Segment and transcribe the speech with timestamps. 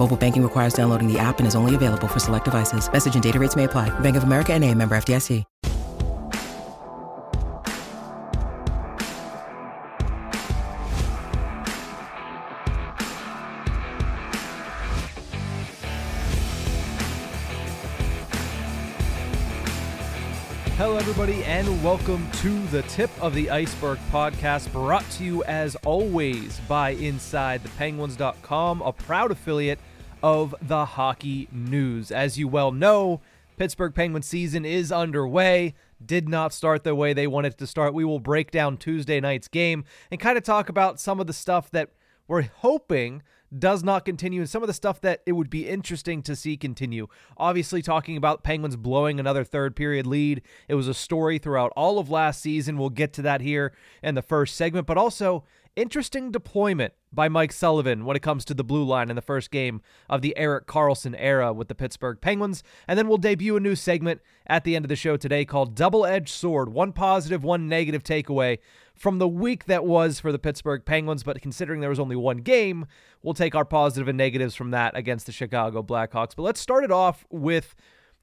[0.00, 2.90] Mobile banking requires downloading the app and is only available for select devices.
[2.90, 3.90] Message and data rates may apply.
[4.00, 5.44] Bank of America and a member FDIC.
[20.76, 25.76] Hello, everybody, and welcome to the Tip of the Ice-Burgh podcast, brought to you as
[25.84, 29.78] always by InsideThePenguins.com, a proud affiliate
[30.22, 32.10] of the Hockey News.
[32.10, 33.20] As you well know,
[33.56, 35.74] Pittsburgh Penguins season is underway.
[36.04, 37.92] Did not start the way they wanted to start.
[37.92, 41.32] We will break down Tuesday night's game and kind of talk about some of the
[41.32, 41.90] stuff that
[42.26, 43.22] we're hoping
[43.58, 46.56] does not continue and some of the stuff that it would be interesting to see
[46.56, 47.08] continue.
[47.36, 50.42] Obviously, talking about Penguins blowing another third period lead.
[50.68, 52.78] It was a story throughout all of last season.
[52.78, 55.44] We'll get to that here in the first segment, but also
[55.76, 59.50] interesting deployment by Mike Sullivan when it comes to the blue line in the first
[59.50, 62.62] game of the Erik Karlsson era with the Pittsburgh Penguins.
[62.86, 65.74] And then we'll debut a new segment at the end of the show today called
[65.74, 68.58] Double Edged Sword one positive, one negative takeaway
[68.94, 71.22] from the week that was for the Pittsburgh Penguins.
[71.22, 72.86] But considering there was only one game,
[73.22, 76.36] we'll take our positive and negatives from that against the Chicago Blackhawks.
[76.36, 77.74] But let's start it off with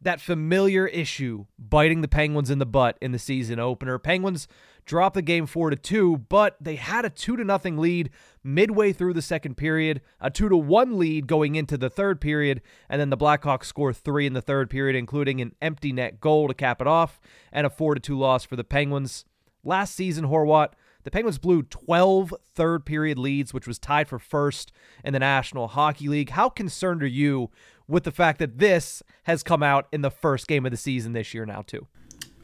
[0.02, 3.98] that familiar issue biting the Penguins in the butt in the season opener.
[3.98, 4.48] Penguins
[4.88, 8.10] dropped the game 4 to 2, but they had a 2 to nothing lead
[8.44, 12.62] midway through the second period, a 2 to 1 lead going into the third period,
[12.90, 16.48] and then the Blackhawks score 3 in the third period including an empty net goal
[16.48, 17.20] to cap it off
[17.52, 19.26] and a 4 to 2 loss for the Penguins.
[19.64, 20.70] Last season, Horwat,
[21.04, 24.72] the Penguins blew 12 third period leads, which was tied for first
[25.04, 26.32] in the National Hockey League.
[26.32, 27.52] How concerned are you
[27.88, 31.14] with the fact that this has come out in the first game of the season
[31.14, 31.88] this year now, too?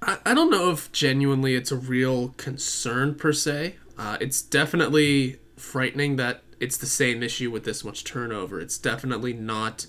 [0.05, 3.75] I, I don't know if genuinely it's a real concern per se.
[3.97, 8.59] Uh, it's definitely frightening that it's the same issue with this much turnover.
[8.59, 9.85] It's definitely not.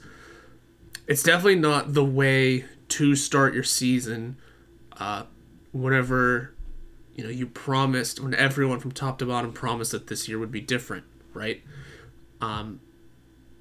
[1.07, 4.37] It's definitely not the way to start your season.
[4.99, 5.25] Uh,
[5.73, 6.55] whenever
[7.15, 10.53] you know you promised, when everyone from top to bottom promised that this year would
[10.53, 11.63] be different, right?
[12.41, 12.81] Um,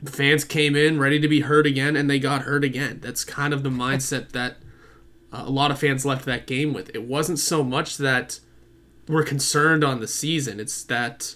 [0.03, 2.99] fans came in ready to be hurt again, and they got hurt again.
[3.01, 4.57] That's kind of the mindset that
[5.33, 6.91] a lot of fans left that game with.
[6.93, 8.39] It wasn't so much that
[9.07, 11.35] we're concerned on the season; it's that,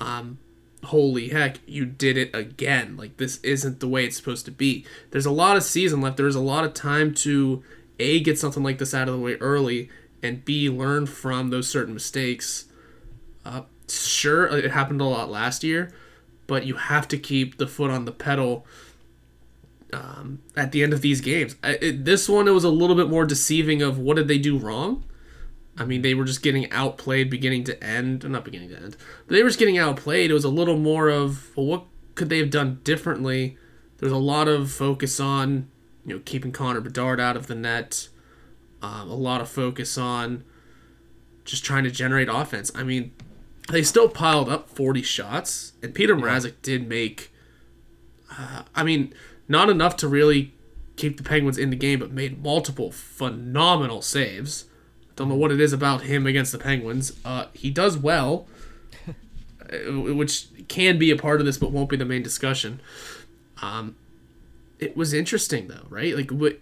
[0.00, 0.38] um,
[0.84, 2.96] holy heck, you did it again.
[2.96, 4.84] Like this isn't the way it's supposed to be.
[5.10, 6.18] There's a lot of season left.
[6.18, 7.62] There's a lot of time to
[7.98, 9.88] a get something like this out of the way early,
[10.22, 12.66] and b learn from those certain mistakes.
[13.44, 15.92] Uh, sure, it happened a lot last year,
[16.46, 18.66] but you have to keep the foot on the pedal
[19.94, 21.56] um, at the end of these games.
[21.62, 24.38] I, it, this one, it was a little bit more deceiving of what did they
[24.38, 25.04] do wrong.
[25.76, 28.28] I mean, they were just getting outplayed beginning to end.
[28.28, 28.96] Not beginning to end,
[29.26, 30.30] but they were just getting outplayed.
[30.30, 31.84] It was a little more of, well, what
[32.14, 33.56] could they have done differently?
[33.98, 35.68] There's a lot of focus on,
[36.04, 38.08] you know, keeping Connor Bedard out of the net.
[38.82, 40.44] Um, a lot of focus on
[41.44, 42.70] just trying to generate offense.
[42.74, 43.12] I mean,
[43.70, 47.32] they still piled up 40 shots, and Peter Mrazek did make.
[48.36, 49.14] Uh, I mean,
[49.48, 50.54] not enough to really
[50.96, 54.66] keep the Penguins in the game, but made multiple phenomenal saves.
[55.02, 57.12] I don't know what it is about him against the Penguins.
[57.24, 58.46] Uh, he does well,
[59.08, 62.80] uh, which can be a part of this, but won't be the main discussion.
[63.62, 63.96] Um,
[64.78, 66.14] it was interesting though, right?
[66.14, 66.60] Like what.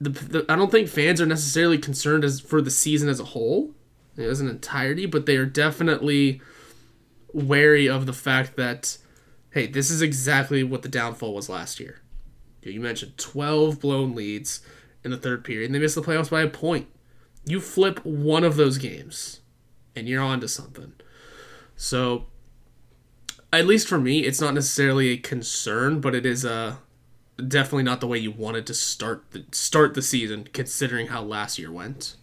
[0.00, 3.24] The, the, I don't think fans are necessarily concerned as for the season as a
[3.24, 3.70] whole,
[4.18, 6.42] as an entirety, but they are definitely
[7.32, 8.98] wary of the fact that,
[9.50, 12.00] hey, this is exactly what the downfall was last year.
[12.72, 14.60] You mentioned 12 blown leads
[15.02, 16.88] in the third period, and they missed the playoffs by a point.
[17.44, 19.40] You flip one of those games,
[19.94, 20.92] and you're on to something.
[21.76, 22.26] So,
[23.52, 26.78] at least for me, it's not necessarily a concern, but it is a
[27.48, 31.58] definitely not the way you wanted to start the start the season, considering how last
[31.58, 32.16] year went.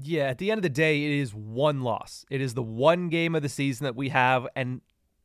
[0.00, 2.24] Yeah, at the end of the day, it is one loss.
[2.30, 4.80] It is the one game of the season that we have, and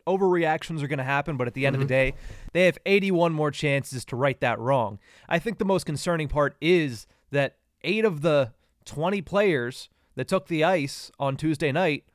[0.08, 1.84] overreactions are going to happen, but at the end mm-hmm.
[1.84, 2.18] of the mm-hmm.
[2.18, 2.24] day,
[2.54, 5.00] they have 81 more chances to right that wrong.
[5.28, 8.52] I think the most concerning part is that eight of the
[8.86, 12.06] 20 players that took the ice on Tuesday night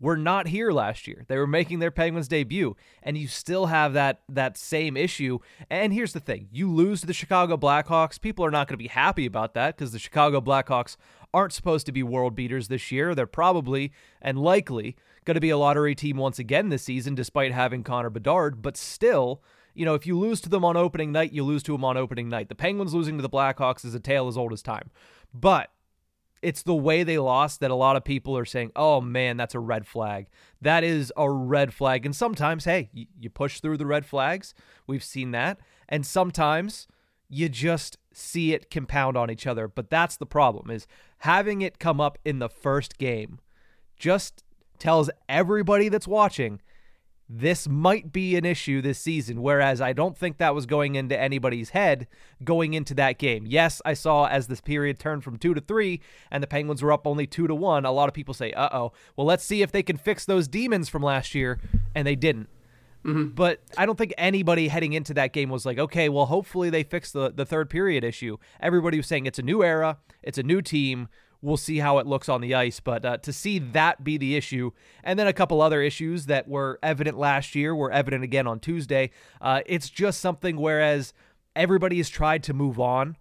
[0.00, 1.24] were not here last year.
[1.28, 5.38] They were making their Penguins debut, and you still have that that same issue.
[5.70, 8.20] And here's the thing: you lose to the Chicago Blackhawks.
[8.20, 10.96] People are not going to be happy about that because the Chicago Blackhawks
[11.34, 13.14] aren't supposed to be world beaters this year.
[13.14, 17.52] They're probably and likely going to be a lottery team once again this season, despite
[17.52, 18.62] having Connor Bedard.
[18.62, 19.42] But still,
[19.74, 21.96] you know, if you lose to them on opening night, you lose to them on
[21.96, 22.48] opening night.
[22.48, 24.90] The Penguins losing to the Blackhawks is a tale as old as time.
[25.34, 25.70] But
[26.40, 29.54] it's the way they lost that a lot of people are saying, oh man, that's
[29.54, 30.28] a red flag.
[30.62, 32.06] That is a red flag.
[32.06, 34.54] And sometimes, hey, you push through the red flags.
[34.86, 35.58] We've seen that.
[35.88, 36.86] And sometimes
[37.28, 39.68] you just see it compound on each other.
[39.68, 40.86] But that's the problem is
[41.18, 43.38] having it come up in the first game
[43.96, 44.44] just
[44.78, 46.60] tells everybody that's watching
[47.28, 49.42] this might be an issue this season.
[49.42, 52.06] Whereas I don't think that was going into anybody's head
[52.42, 53.44] going into that game.
[53.46, 56.00] Yes, I saw as this period turned from two to three
[56.30, 58.70] and the Penguins were up only two to one, a lot of people say, uh
[58.72, 61.60] oh, well, let's see if they can fix those demons from last year.
[61.94, 62.48] And they didn't.
[63.08, 63.34] Mm-hmm.
[63.34, 66.82] But I don't think anybody heading into that game was like, okay, well, hopefully they
[66.82, 68.36] fix the, the third period issue.
[68.60, 71.08] Everybody was saying it's a new era, it's a new team
[71.40, 72.80] we'll see how it looks on the ice.
[72.80, 74.72] But uh, to see that be the issue,
[75.04, 78.60] and then a couple other issues that were evident last year were evident again on
[78.60, 79.10] Tuesday,
[79.40, 81.12] uh, it's just something whereas
[81.54, 83.16] everybody has tried to move on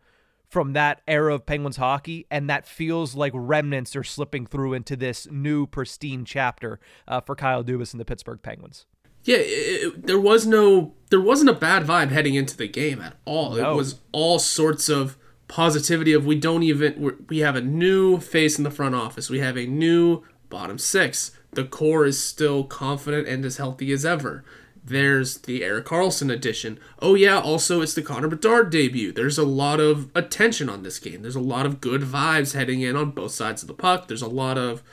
[0.49, 4.95] from that era of Penguins hockey, and that feels like remnants are slipping through into
[4.95, 8.85] this new pristine chapter uh, for Kyle Dubas and the Pittsburgh Penguins.
[9.27, 13.15] Yeah, it, there was no, there wasn't a bad vibe heading into the game at
[13.25, 13.55] all.
[13.55, 13.73] No.
[13.73, 15.17] It was all sorts of
[15.49, 19.29] positivity of we don't even we have a new face in the front office.
[19.29, 21.31] We have a new bottom six.
[21.51, 24.45] The core is still confident and as healthy as ever.
[24.81, 26.79] There's the Erik Karlsson edition.
[27.01, 29.11] Oh yeah, also it's the Connor Bedard debut.
[29.11, 31.21] There's a lot of attention on this game.
[31.21, 34.07] There's a lot of good vibes heading in on both sides of the puck.
[34.07, 34.83] There's a lot of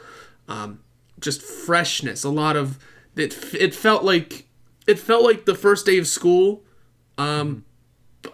[0.49, 0.81] um,
[1.21, 2.25] just freshness.
[2.25, 2.81] A lot of
[3.17, 3.55] it.
[3.55, 4.47] It felt like
[4.87, 6.63] it felt like the first day of school.
[7.17, 7.65] Um,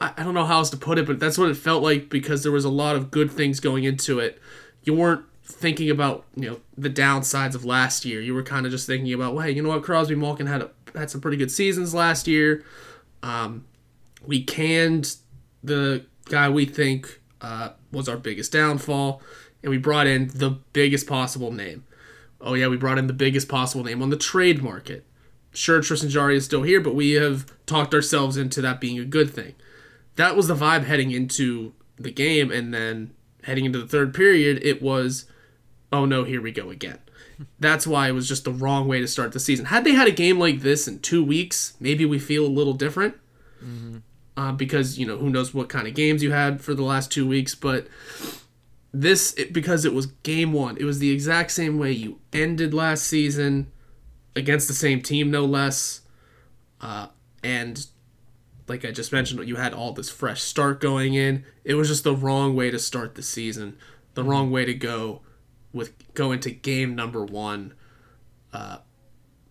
[0.00, 2.42] I don't know how else to put it, but that's what it felt like because
[2.42, 4.40] there was a lot of good things going into it.
[4.84, 8.20] You weren't thinking about you know the downsides of last year.
[8.20, 10.62] You were kind of just thinking about, well, hey, you know what, Crosby Malkin had
[10.62, 12.64] a, had some pretty good seasons last year.
[13.22, 13.66] Um,
[14.24, 15.16] we canned
[15.62, 19.22] the guy we think uh, was our biggest downfall,
[19.62, 21.84] and we brought in the biggest possible name.
[22.40, 25.04] Oh yeah, we brought in the biggest possible name on the trade market.
[25.52, 29.04] Sure, Tristan Jarry is still here, but we have talked ourselves into that being a
[29.04, 29.54] good thing
[30.20, 33.12] that was the vibe heading into the game, and then
[33.44, 35.24] heading into the third period, it was,
[35.92, 36.98] oh no, here we go again.
[37.58, 39.66] That's why it was just the wrong way to start the season.
[39.66, 42.74] Had they had a game like this in two weeks, maybe we feel a little
[42.74, 43.14] different.
[43.64, 43.98] Mm-hmm.
[44.36, 47.10] Uh, because you know who knows what kind of games you had for the last
[47.10, 47.86] two weeks, but
[48.92, 52.74] this it, because it was game one, it was the exact same way you ended
[52.74, 53.70] last season
[54.34, 56.02] against the same team, no less.
[56.80, 57.08] Uh,
[57.42, 57.86] and
[58.68, 61.44] like I just mentioned, you had all this fresh start going in.
[61.64, 63.76] It was just the wrong way to start the season,
[64.14, 65.22] the wrong way to go
[65.72, 67.74] with go into game number one,
[68.52, 68.78] uh,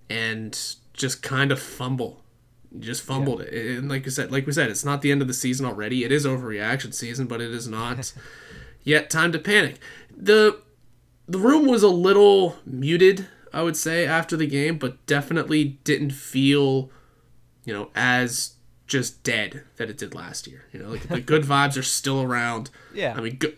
[0.10, 0.58] and
[0.94, 2.24] just kind of fumble.
[2.72, 3.48] You just fumbled yeah.
[3.48, 5.66] it, and like I said, like we said, it's not the end of the season
[5.66, 6.04] already.
[6.04, 8.14] It is overreaction season, but it is not
[8.84, 9.78] yet time to panic.
[10.16, 10.60] the
[11.28, 16.12] The room was a little muted, I would say, after the game, but definitely didn't
[16.12, 16.90] feel,
[17.66, 18.56] you know, as
[18.88, 20.66] just dead that it did last year.
[20.74, 22.72] You know, like the good vibes are still around.
[22.94, 23.14] Yeah.
[23.16, 23.50] I mean, go,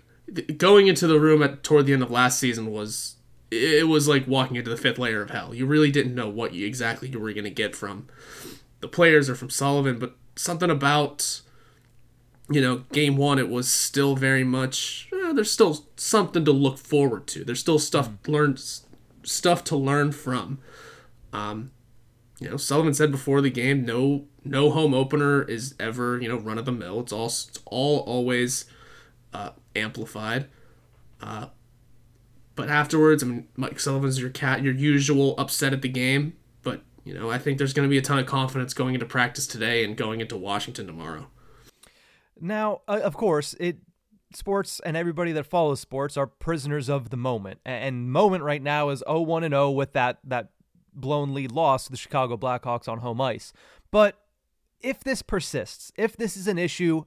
[0.58, 3.16] going into the room at toward the end of last season was
[3.50, 5.54] it was like walking into the fifth layer of hell.
[5.54, 8.08] You really didn't know what you exactly you were going to get from
[8.80, 11.42] the players or from Sullivan, but something about
[12.52, 16.78] you know game one it was still very much eh, there's still something to look
[16.78, 17.44] forward to.
[17.44, 18.28] There's still stuff mm.
[18.28, 18.62] learned
[19.24, 20.60] stuff to learn from.
[21.34, 21.72] Um,
[22.40, 26.38] you know, Sullivan said before the game, no no home opener is ever you know
[26.38, 27.00] run of the mill.
[27.02, 28.66] It's all it's all always
[29.34, 30.48] uh, amplified.
[31.22, 31.48] Uh,
[32.56, 36.34] but afterwards, I mean, Mike Sullivan's your cat, your usual upset at the game.
[36.64, 39.06] But you know, I think there's going to be a ton of confidence going into
[39.06, 41.28] practice today and going into Washington tomorrow.
[42.42, 43.78] Now, uh, of course, it
[44.34, 47.60] sports and everybody that follows sports are prisoners of the moment.
[47.66, 50.50] And moment right now is 0-1 and 0 with that that
[50.94, 53.54] blown lead loss to the Chicago Blackhawks on home ice.
[53.92, 54.18] But
[54.82, 57.06] if this persists, if this is an issue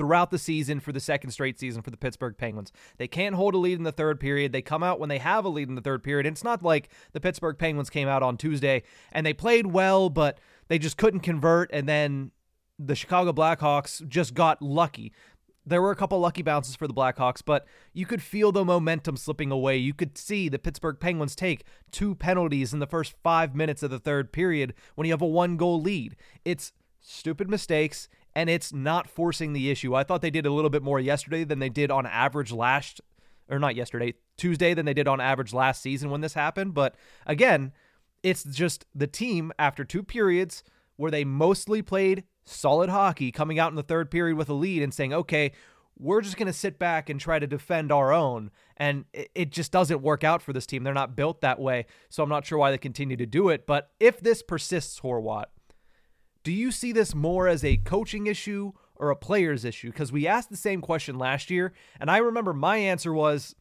[0.00, 2.72] throughout the season for the second straight season for the Pittsburgh Penguins.
[2.96, 4.50] They can't hold a lead in the third period.
[4.50, 6.24] They come out when they have a lead in the third period.
[6.24, 8.82] And it's not like the Pittsburgh Penguins came out on Tuesday
[9.12, 11.68] and they played well, but they just couldn't convert.
[11.70, 12.30] And then
[12.86, 15.12] the Chicago Blackhawks just got lucky.
[15.66, 19.16] There were a couple lucky bounces for the Blackhawks, but you could feel the momentum
[19.16, 19.76] slipping away.
[19.76, 23.90] You could see the Pittsburgh Penguins take two penalties in the first five minutes of
[23.90, 26.16] the third period when you have a one goal lead.
[26.44, 29.94] It's stupid mistakes and it's not forcing the issue.
[29.94, 33.00] I thought they did a little bit more yesterday than they did on average last,
[33.48, 36.72] or not yesterday, Tuesday than they did on average last season when this happened.
[36.72, 36.94] But
[37.26, 37.72] again,
[38.22, 40.62] it's just the team after two periods
[41.00, 44.82] where they mostly played solid hockey coming out in the third period with a lead
[44.82, 45.50] and saying, okay,
[45.98, 48.50] we're just going to sit back and try to defend our own.
[48.76, 50.84] And it just doesn't work out for this team.
[50.84, 51.86] They're not built that way.
[52.10, 53.66] So I'm not sure why they continue to do it.
[53.66, 55.46] But if this persists, Horwat,
[56.44, 59.90] do you see this more as a coaching issue or a player's issue?
[59.90, 61.72] Because we asked the same question last year.
[61.98, 63.54] And I remember my answer was,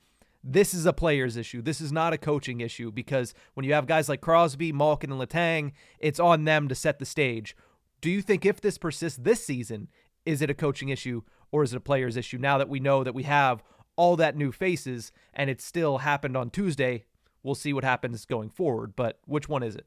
[0.43, 1.61] this is a player's issue.
[1.61, 5.21] This is not a coaching issue because when you have guys like Crosby, Malkin, and
[5.21, 7.55] Letang, it's on them to set the stage.
[8.01, 9.89] Do you think if this persists this season,
[10.25, 13.03] is it a coaching issue or is it a player's issue now that we know
[13.03, 13.63] that we have
[13.95, 17.03] all that new faces and it still happened on Tuesday?
[17.43, 19.85] We'll see what happens going forward, but which one is it?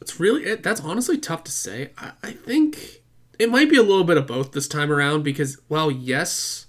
[0.00, 1.90] It's really it, that's honestly tough to say.
[1.96, 3.02] I, I think
[3.38, 6.63] it might be a little bit of both this time around because well, yes,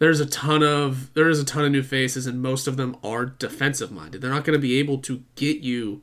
[0.00, 2.96] there's a ton of there is a ton of new faces and most of them
[3.04, 4.20] are defensive minded.
[4.20, 6.02] They're not going to be able to get you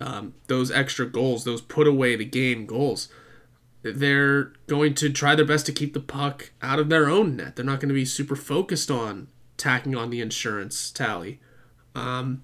[0.00, 3.08] um, those extra goals, those put away the game goals.
[3.82, 7.54] They're going to try their best to keep the puck out of their own net.
[7.54, 11.40] They're not going to be super focused on tacking on the insurance tally.
[11.94, 12.42] Um,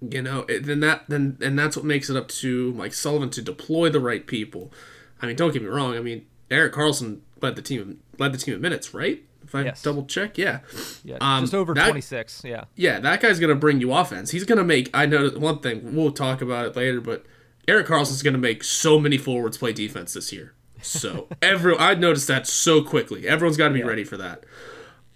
[0.00, 3.42] you know, then that then and that's what makes it up to Mike Sullivan to
[3.42, 4.72] deploy the right people.
[5.20, 5.96] I mean, don't get me wrong.
[5.96, 9.22] I mean, Erik Karlsson led the team led the team in minutes, right?
[9.44, 9.82] If I Yes.
[9.82, 10.60] double check, yeah,
[11.04, 12.42] Yeah, Um, just over that- 26.
[12.44, 12.64] Yeah.
[12.76, 14.30] yeah, that guy's gonna bring you offense.
[14.30, 14.88] He's gonna make.
[14.94, 15.94] I know one thing.
[15.94, 17.24] We'll talk about it later, but
[17.68, 20.54] Erik Karlsson's gonna make so many forwards play defense this year.
[20.82, 23.28] So every I noticed that so quickly.
[23.28, 24.44] Everyone's got to be ready for that.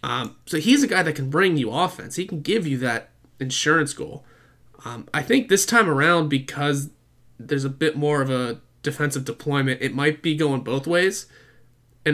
[0.03, 2.17] Um, so he's a guy that can bring you offense.
[2.17, 4.25] He can give you that insurance goal.
[4.85, 6.91] Um, I think this time around because
[7.39, 11.27] there's a bit more of a defensive deployment, it might be going both ways,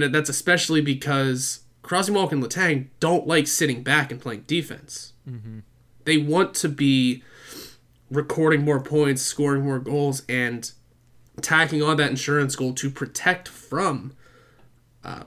[0.02, 5.12] and that's especially because Crosby, Malkin, and Letang don't like sitting back and playing defense.
[6.04, 7.22] They want to be
[8.10, 10.70] recording more points, scoring more goals, and
[11.40, 14.12] tacking on that insurance goal to protect from,
[15.02, 15.24] uh,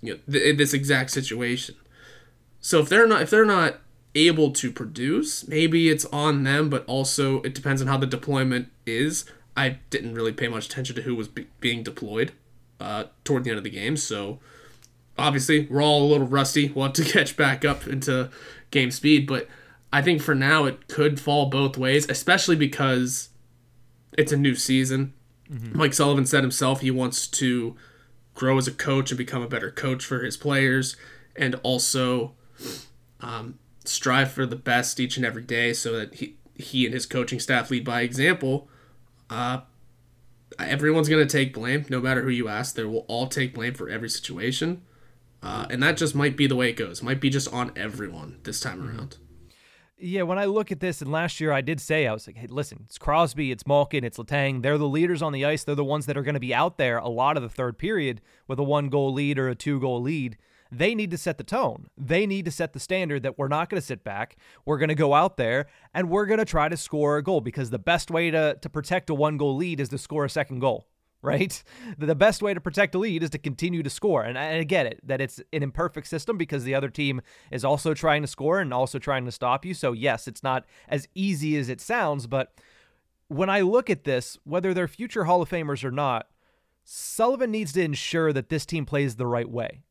[0.00, 1.74] you know, th- this exact situation.
[2.60, 3.80] So if they're not if they're not
[4.14, 8.68] able to produce, maybe it's on them, but also it depends on how the deployment
[8.86, 9.24] is.
[9.56, 12.32] I didn't really pay much attention to who was be- being deployed
[12.80, 14.38] uh, toward the end of the game, so
[15.18, 16.68] obviously we're all a little rusty.
[16.68, 18.30] We'll have to catch back up into
[18.70, 19.48] game speed, but
[19.92, 23.30] I think for now it could fall both ways, especially because
[24.16, 25.14] it's a new season.
[25.74, 27.74] Mike Sullivan said himself he wants to
[28.34, 30.94] grow as a coach and become a better coach for his players,
[31.34, 32.34] and also
[33.20, 37.06] um, strive for the best each and every day, so that he he and his
[37.06, 38.68] coaching staff lead by example.
[39.30, 39.60] Uh,
[40.58, 42.74] everyone's gonna take blame, no matter who you ask.
[42.74, 44.82] They will all take blame for every situation,
[45.42, 47.02] uh, and that just might be the way it goes.
[47.02, 49.18] Might be just on everyone this time around.
[50.00, 52.36] Yeah, when I look at this, and last year I did say, I was like,
[52.36, 54.62] hey, listen, it's Crosby, it's Malkin, it's Letang.
[54.62, 55.64] They're the leaders on the ice.
[55.64, 57.78] They're the ones that are going to be out there a lot of the third
[57.78, 60.38] period with a one goal lead or a two goal lead.
[60.70, 61.88] They need to set the tone.
[61.96, 64.36] They need to set the standard that we're not going to sit back.
[64.64, 67.40] We're going to go out there and we're going to try to score a goal
[67.40, 70.30] because the best way to, to protect a one goal lead is to score a
[70.30, 70.86] second goal
[71.22, 71.64] right?
[71.98, 74.22] The best way to protect a lead is to continue to score.
[74.22, 77.92] And I, get it that it's an imperfect system because the other team is also
[77.92, 79.74] trying to score and also trying to stop you.
[79.74, 82.28] So, yes, it's not as easy as it sounds.
[82.28, 82.52] But
[83.26, 86.28] when I look at this, whether they're future Hall of Famers or not,
[86.84, 89.82] Sullivan needs to ensure that this team plays the right way.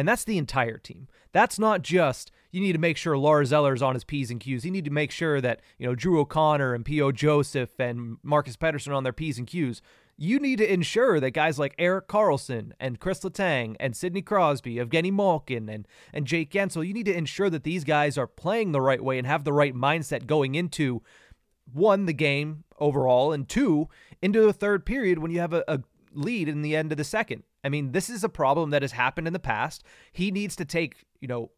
[0.00, 1.08] And that's the entire team.
[1.32, 4.64] That's not just you need to make sure Lars Eller's on his P's and Q's.
[4.64, 7.12] You need to make sure that, you know, Drew O'Connor and P.O.
[7.12, 9.82] Joseph and Marcus Pettersson on their P's and Q's.
[10.16, 14.76] You need to ensure that guys like Erik Karlsson and Kris Letang and Sidney Crosby,
[14.76, 18.72] Evgeni Malkin and, and Jake Guentzel, you need to ensure that these guys are playing
[18.72, 21.02] the right way and have the right mindset going into
[21.70, 23.90] one, the game overall, and two,
[24.22, 25.80] into the third period when you have a, a
[26.14, 27.42] lead in the end of the second.
[27.62, 29.82] I mean, this is a problem that has happened in the past.
[30.12, 31.50] He needs to take, you know,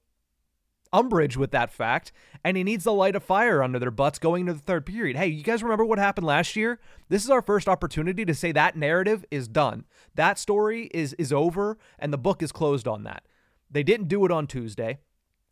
[0.93, 2.13] umbrage with that fact,
[2.45, 5.17] and he needs to light a fire under their butts going into the third period.
[5.17, 6.81] Hey, you guys remember what happened last year?
[7.09, 9.85] This is our first opportunity to say that narrative is done.
[10.15, 13.25] That story is is over, and the book is closed on that.
[13.71, 14.99] They didn't do it on Tuesday.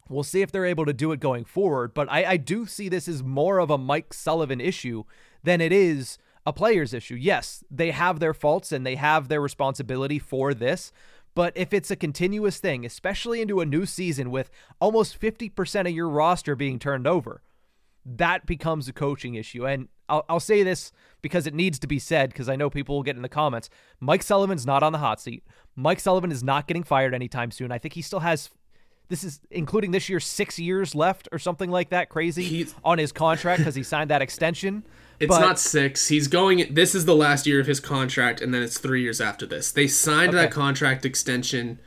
[0.09, 2.89] We'll see if they're able to do it going forward, but I, I do see
[2.89, 5.05] this as more of a Mike Sullivan issue
[5.45, 7.15] than it is a player's issue.
[7.15, 10.93] Yes, they have their faults and they have their responsibility for this,
[11.35, 15.91] but if it's a continuous thing, especially into a new season with almost 50% of
[15.93, 17.43] your roster being turned over,
[18.05, 19.67] that becomes a coaching issue.
[19.67, 20.91] And I'll, I'll say this
[21.23, 23.71] because it needs to be said because I know people will get in the comments.
[24.01, 25.45] Mike Sullivan's not on the hot seat.
[25.77, 27.71] Mike Sullivan is not getting fired anytime soon.
[27.71, 28.51] I think he still has
[29.09, 32.99] this is including this year six years left or something like that crazy He's, on
[32.99, 34.85] his contract because he signed that extension
[35.21, 38.53] it's but, not six he's going this is the last year of his contract and
[38.53, 40.39] then it's three years after this they signed okay.
[40.39, 41.79] that contract extension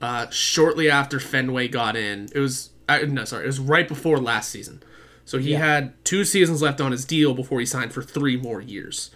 [0.00, 4.18] uh, shortly after fenway got in it was uh, no sorry it was right before
[4.18, 4.82] last season
[5.24, 5.58] so he yeah.
[5.58, 9.10] had two seasons left on his deal before he signed for three more years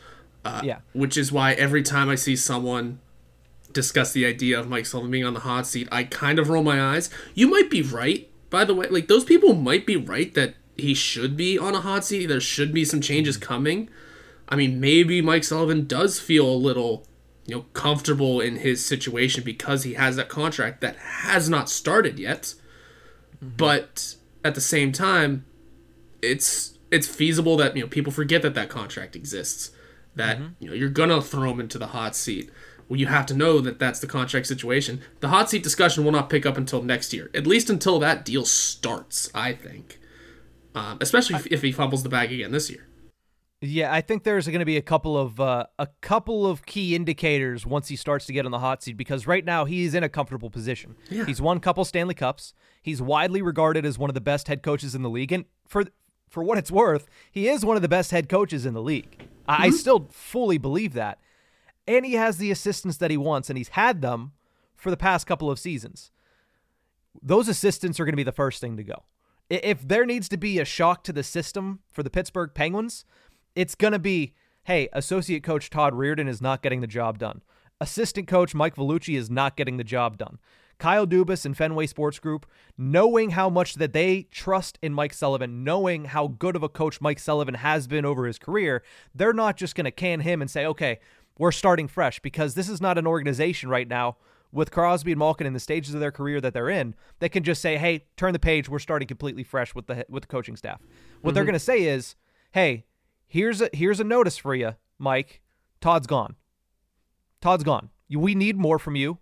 [0.44, 2.98] uh, yeah which is why every time i see someone
[3.72, 6.62] discuss the idea of Mike Sullivan being on the hot seat, I kind of roll
[6.62, 7.10] my eyes.
[7.34, 8.86] You might be right, by the way.
[8.88, 12.26] Like those people might be right that he should be on a hot seat.
[12.26, 13.88] There should be some changes coming.
[14.48, 17.06] I mean, maybe Mike Sullivan does feel a little,
[17.46, 22.18] you know, comfortable in his situation because he has that contract that has not started
[22.18, 22.54] yet.
[23.36, 23.56] Mm-hmm.
[23.56, 25.46] But at the same time,
[26.20, 29.70] it's it's feasible that you know people forget that that contract exists.
[30.14, 30.52] That mm-hmm.
[30.58, 32.50] you know you're gonna throw him into the hot seat
[32.92, 35.00] well, you have to know that that's the contract situation.
[35.20, 38.22] The hot seat discussion will not pick up until next year, at least until that
[38.22, 39.30] deal starts.
[39.34, 39.98] I think,
[40.74, 42.86] um, especially if, if, he fumbles the bag again this year.
[43.60, 46.96] Yeah, I think there's going to be a couple of uh, a couple of key
[46.96, 50.02] indicators once he starts to get on the hot seat because right now he's in
[50.02, 50.96] a comfortable position.
[51.10, 51.24] Yeah.
[51.26, 52.54] He's won a couple Stanley Cups.
[52.82, 55.84] He's widely regarded as one of the best head coaches in the league, and for
[56.28, 59.18] for what it's worth, he is one of the best head coaches in the league.
[59.18, 59.62] Mm-hmm.
[59.62, 61.18] I still fully believe that
[61.86, 64.32] and he has the assistants that he wants, and he's had them
[64.76, 66.10] for the past couple of seasons.
[67.20, 69.04] Those assistants are going to be the first thing to go.
[69.52, 73.04] If there needs to be a shock to the system for the Pittsburgh Penguins,
[73.54, 74.32] it's going to be
[74.64, 77.42] hey, associate coach Todd Reirden is not getting the job done.
[77.80, 80.38] Assistant coach Mike Vellucci is not getting the job done.
[80.78, 82.46] Kyle Dubas and Fenway Sports Group,
[82.78, 87.00] knowing how much that they trust in Mike Sullivan, knowing how good of a coach
[87.00, 88.82] Mike Sullivan has been over his career,
[89.14, 90.98] they're not just going to can him and say, okay,
[91.36, 94.16] we're starting fresh because this is not an organization right now
[94.52, 97.42] with Crosby and Malkin in the stages of their career that they're in they can
[97.42, 98.68] just say, "Hey, turn the page.
[98.68, 101.34] We're starting completely fresh with the with the coaching staff." What mm-hmm.
[101.34, 102.16] they're going to say is,
[102.52, 102.84] "Hey,
[103.26, 105.40] here's a here's a notice for you, Mike.
[105.80, 106.36] Todd's gone.
[107.40, 107.90] Todd's gone.
[108.10, 109.18] We need more from you.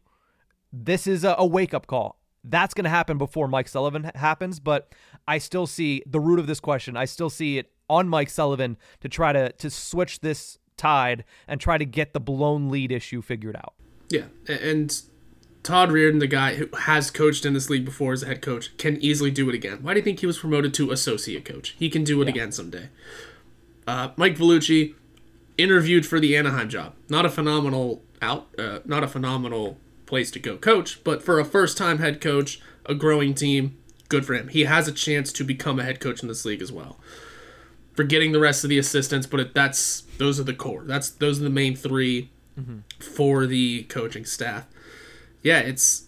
[0.72, 2.18] This is a, a wake up call.
[2.42, 4.94] That's going to happen before Mike Sullivan happens, but
[5.28, 6.96] I still see the root of this question.
[6.96, 11.60] I still see it on Mike Sullivan to try to to switch this tide and
[11.60, 13.74] try to get the blown lead issue figured out.
[14.08, 15.00] Yeah, and
[15.62, 18.76] Todd Reirden, the guy who has coached in this league before as a head coach,
[18.78, 19.82] can easily do it again.
[19.82, 21.74] Why do you think he was promoted to associate coach?
[21.78, 22.30] He can do it yeah.
[22.30, 22.88] again someday.
[23.86, 24.94] Uh, Mike Vellucci
[25.58, 26.94] interviewed for the Anaheim job.
[27.08, 31.44] Not a phenomenal out, uh, not a phenomenal place to go coach, but for a
[31.44, 33.76] first-time head coach, a growing team,
[34.08, 34.48] good for him.
[34.48, 36.98] He has a chance to become a head coach in this league as well
[38.00, 40.84] forgetting the rest of the assistants, but it, that's those are the core.
[40.86, 42.78] That's those are the main 3 mm-hmm.
[42.98, 44.66] for the coaching staff.
[45.42, 46.04] Yeah, it's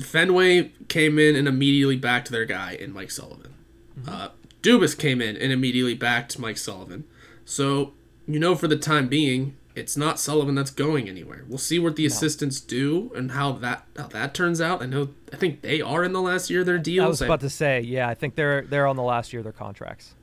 [0.00, 3.54] Fenway came in and immediately backed their guy in Mike Sullivan.
[3.98, 4.08] Mm-hmm.
[4.08, 4.28] Uh,
[4.62, 7.04] Dubas came in and immediately backed Mike Sullivan.
[7.44, 7.92] So
[8.26, 11.44] you know, for the time being, it's not Sullivan that's going anywhere.
[11.48, 12.06] We'll see what the no.
[12.08, 14.82] assistants do and how that how that turns out.
[14.82, 17.04] I know I think they are in the last year of their deals.
[17.04, 19.40] I was about I, to say, yeah, I think they're they're on the last year
[19.40, 20.14] of their contracts.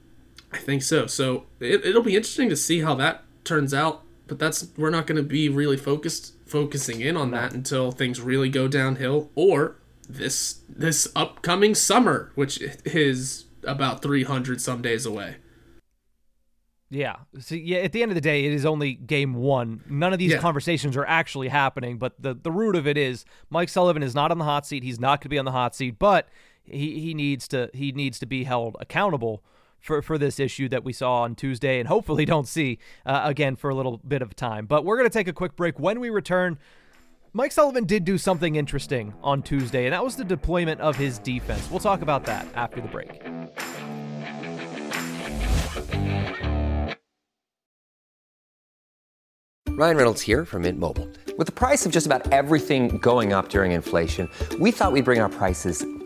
[0.51, 1.07] I think so.
[1.07, 4.03] So it, it'll be interesting to see how that turns out.
[4.27, 8.21] But that's we're not going to be really focused focusing in on that until things
[8.21, 15.05] really go downhill, or this this upcoming summer, which is about three hundred some days
[15.05, 15.37] away.
[16.89, 17.17] Yeah.
[17.39, 19.83] So yeah, at the end of the day, it is only game one.
[19.87, 20.39] None of these yeah.
[20.39, 24.31] conversations are actually happening, but the the root of it is Mike Sullivan is not
[24.31, 24.83] on the hot seat.
[24.83, 26.27] He's not going to be on the hot seat, but
[26.63, 29.43] he he needs to he needs to be held accountable
[29.79, 33.55] for, for this issue that we saw on Tuesday and hopefully don't see uh, again
[33.55, 34.65] for a little bit of time.
[34.65, 35.79] But we're going to take a quick break.
[35.79, 36.57] When we return,
[37.33, 41.19] Mike Sullivan did do something interesting on Tuesday, and that was the deployment of his
[41.19, 41.69] defense.
[41.69, 43.21] We'll talk about that after the break.
[49.79, 51.07] Ryan Reynolds here from Mint Mobile.
[51.37, 55.21] With the price of just about everything going up during inflation, we thought we'd bring
[55.21, 55.85] our prices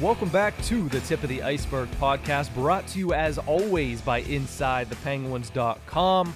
[0.00, 4.22] Welcome back to the Tip of the Ice-Burgh podcast, brought to you as always by
[4.22, 6.34] InsideThePenguins.com.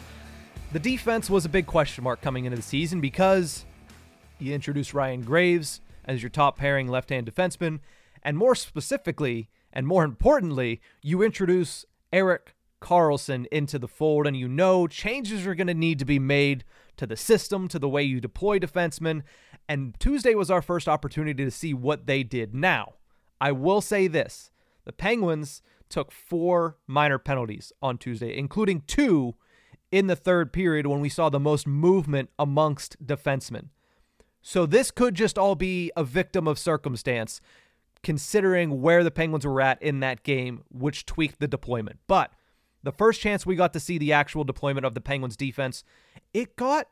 [0.73, 3.65] The defense was a big question mark coming into the season because
[4.39, 7.81] you introduced Ryan Graves as your top pairing left hand defenseman,
[8.23, 14.47] and more specifically, and more importantly, you introduce Erik Karlsson into the fold, and you
[14.47, 16.65] know changes are going to need to be made
[16.99, 19.23] to the system, to the way you deploy defensemen.
[19.71, 22.55] And Tuesday was our first opportunity to see what they did.
[22.55, 22.97] Now,
[23.41, 24.51] I will say this
[24.85, 29.35] the Penguins took four minor penalties on Tuesday, including two
[29.91, 33.69] in the third period when we saw the most movement amongst defensemen.
[34.43, 37.41] So this could just all be a victim of circumstance,
[38.03, 41.99] considering where the Penguins were at in that game, which tweaked the deployment.
[42.07, 42.33] But
[42.83, 45.85] the first chance we got to see the actual deployment of the Penguins defense,
[46.35, 46.89] it got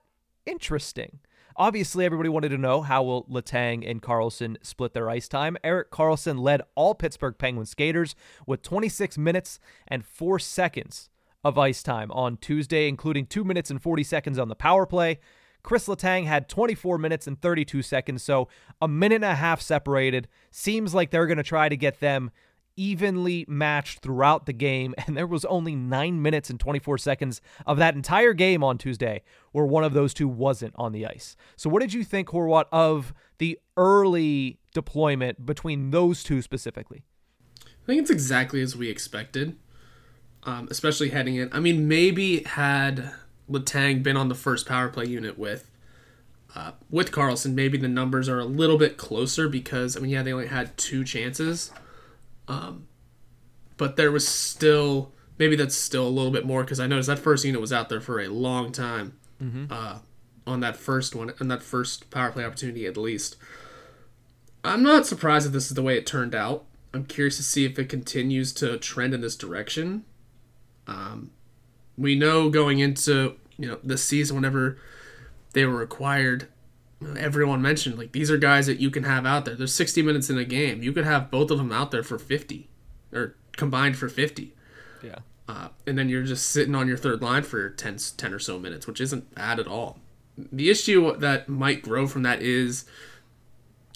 [0.46, 1.18] interesting.
[1.57, 5.57] Obviously, everybody wanted to know how will Letang and Karlsson split their ice time.
[5.62, 8.15] Erik Karlsson led all Pittsburgh Penguins skaters
[8.47, 11.11] with 26 minutes and 4 seconds
[11.45, 15.19] of ice time on Tuesday, including 2 minutes and 40 seconds on the power play.
[15.62, 18.49] Kris Letang had 24 minutes and 32 seconds, so
[18.81, 20.29] a minute and a half separated.
[20.51, 22.31] Seems like they're going to try to get them
[22.77, 27.79] evenly matched throughout the game, and there was only 9 minutes and 24 seconds of
[27.79, 31.37] that entire game on Tuesday where one of those two wasn't on the ice.
[31.57, 37.05] So, what did you think, Horwat, of the early deployment between those two specifically?
[37.65, 39.57] I think it's exactly as we expected,
[40.45, 41.49] um, especially heading in.
[41.53, 43.13] I mean, maybe had
[43.51, 45.69] Letang been on the first power play unit with
[46.55, 50.23] uh, with Karlsson, maybe the numbers are a little bit closer because I mean, yeah,
[50.23, 51.73] they only had two chances,
[52.48, 52.87] um,
[53.76, 57.18] but there was still maybe that's still a little bit more because I noticed that
[57.18, 59.18] first unit was out there for a long time
[59.70, 59.98] uh,
[60.46, 63.37] on that first one, on that first power play opportunity at least.
[64.64, 66.64] I'm not surprised that this is the way it turned out.
[66.94, 70.05] I'm curious to see if it continues to trend in this direction.
[70.87, 71.31] Um,
[71.96, 74.78] we know going into you know the season, whenever
[75.52, 76.48] they were acquired,
[77.19, 79.55] everyone mentioned like these are guys that you can have out there.
[79.55, 80.83] There's 60 minutes in a game.
[80.83, 82.69] You could have both of them out there for 50
[83.12, 84.55] or combined for 50.
[85.03, 85.17] Yeah.
[85.49, 88.59] Uh, and then you're just sitting on your third line for 10, 10 or so
[88.59, 89.99] minutes, which isn't bad at all.
[90.37, 92.85] The issue that might grow from that is,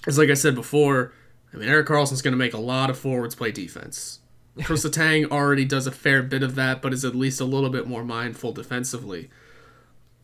[0.07, 1.13] is like I said before,
[1.53, 4.21] I mean, Erik Karlsson's going to make a lot of forwards play defense.
[4.65, 7.71] Kris Letang already does a fair bit of that, but is at least a little
[7.71, 9.31] bit more mindful defensively.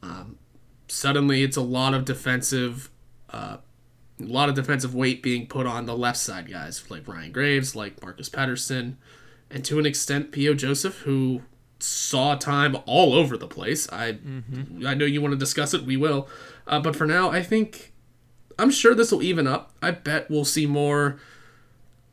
[0.02, 0.38] Um,
[0.88, 2.90] suddenly, it's a lot of defensive,
[3.30, 3.58] uh,
[4.20, 7.74] a lot of defensive weight being put on the left side guys like Ryan Graves,
[7.74, 8.94] like Marcus Pettersson,
[9.50, 10.54] and to an extent, P.O.
[10.54, 11.42] Joseph, who
[11.78, 13.88] saw time all over the place.
[13.90, 14.18] I
[14.86, 16.28] I know you want to discuss it, we will.
[16.66, 17.92] Uh, but for now, I think
[18.58, 19.72] I'm sure this will even up.
[19.82, 21.18] I bet we'll see more.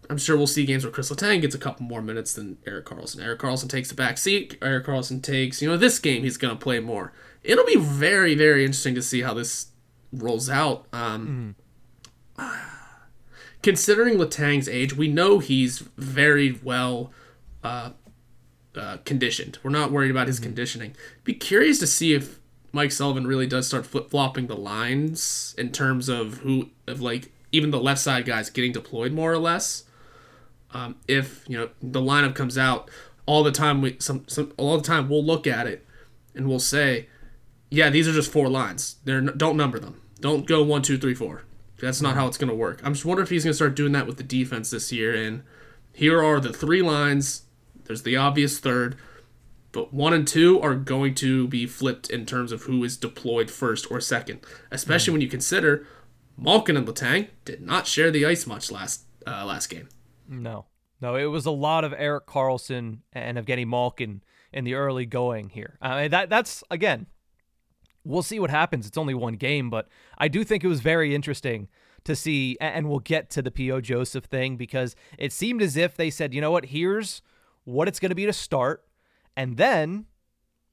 [0.10, 2.86] I'm sure we'll see games where Kris Letang gets a couple more minutes than Erik
[2.86, 3.22] Karlsson.
[3.24, 4.58] Erik Karlsson takes the back seat.
[4.60, 7.14] Erik Karlsson takes, you know, this game he's going to play more.
[7.50, 9.68] It'll be very, very interesting to see how this
[10.14, 10.86] rolls out.
[10.94, 11.56] Um,
[13.62, 17.12] Considering Letang's age, we know he's very well
[17.64, 17.90] uh,
[18.76, 19.58] uh, conditioned.
[19.64, 20.96] We're not worried about his conditioning.
[21.24, 22.40] Be curious to see if
[22.72, 27.32] Mike Sullivan really does start flip flopping the lines in terms of who, of like
[27.52, 29.86] even the left side guys getting deployed more or less.
[30.72, 32.92] Um, if you know the lineup comes out
[33.26, 35.86] all the time, we some, some all the time we'll look at it
[36.36, 37.08] and we'll say,
[37.70, 38.96] yeah, these are just four lines.
[39.04, 40.02] They're don't number them.
[40.20, 41.44] Don't go one, two, three, four.
[41.80, 42.82] That's not how it's going to work.
[42.84, 45.16] I'm just wondering if he's going to start doing that with the defense this year.
[45.16, 45.44] And
[45.94, 47.44] here are the three lines.
[47.86, 48.98] There's the obvious third.
[49.72, 53.52] but one and two are going to be flipped in terms of who is deployed
[53.52, 54.40] first or second,
[54.72, 55.14] especially mm.
[55.14, 55.86] when you consider
[56.38, 59.90] Malkin and Letang did not share the ice much last uh, last game.
[60.28, 60.66] No,
[61.02, 65.50] no, it was a lot of Erik Karlsson and Evgeni Malkin in the early going
[65.50, 65.78] here.
[65.82, 67.06] Uh, that that's again,
[68.10, 68.88] we'll see what happens.
[68.88, 71.68] It's only one game, but I do think it was very interesting
[72.06, 73.82] to see, and we'll get to the P.O.
[73.82, 77.22] Joseph thing because it seemed as if they said, you know what, here's
[77.66, 78.86] what it's going to be to start,
[79.36, 80.06] and then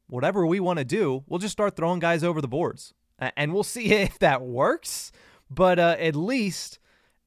[0.09, 3.64] whatever we want to do, we'll just start throwing guys over the boards, and we'll
[3.64, 5.12] see if that works.
[5.51, 6.79] But uh, at least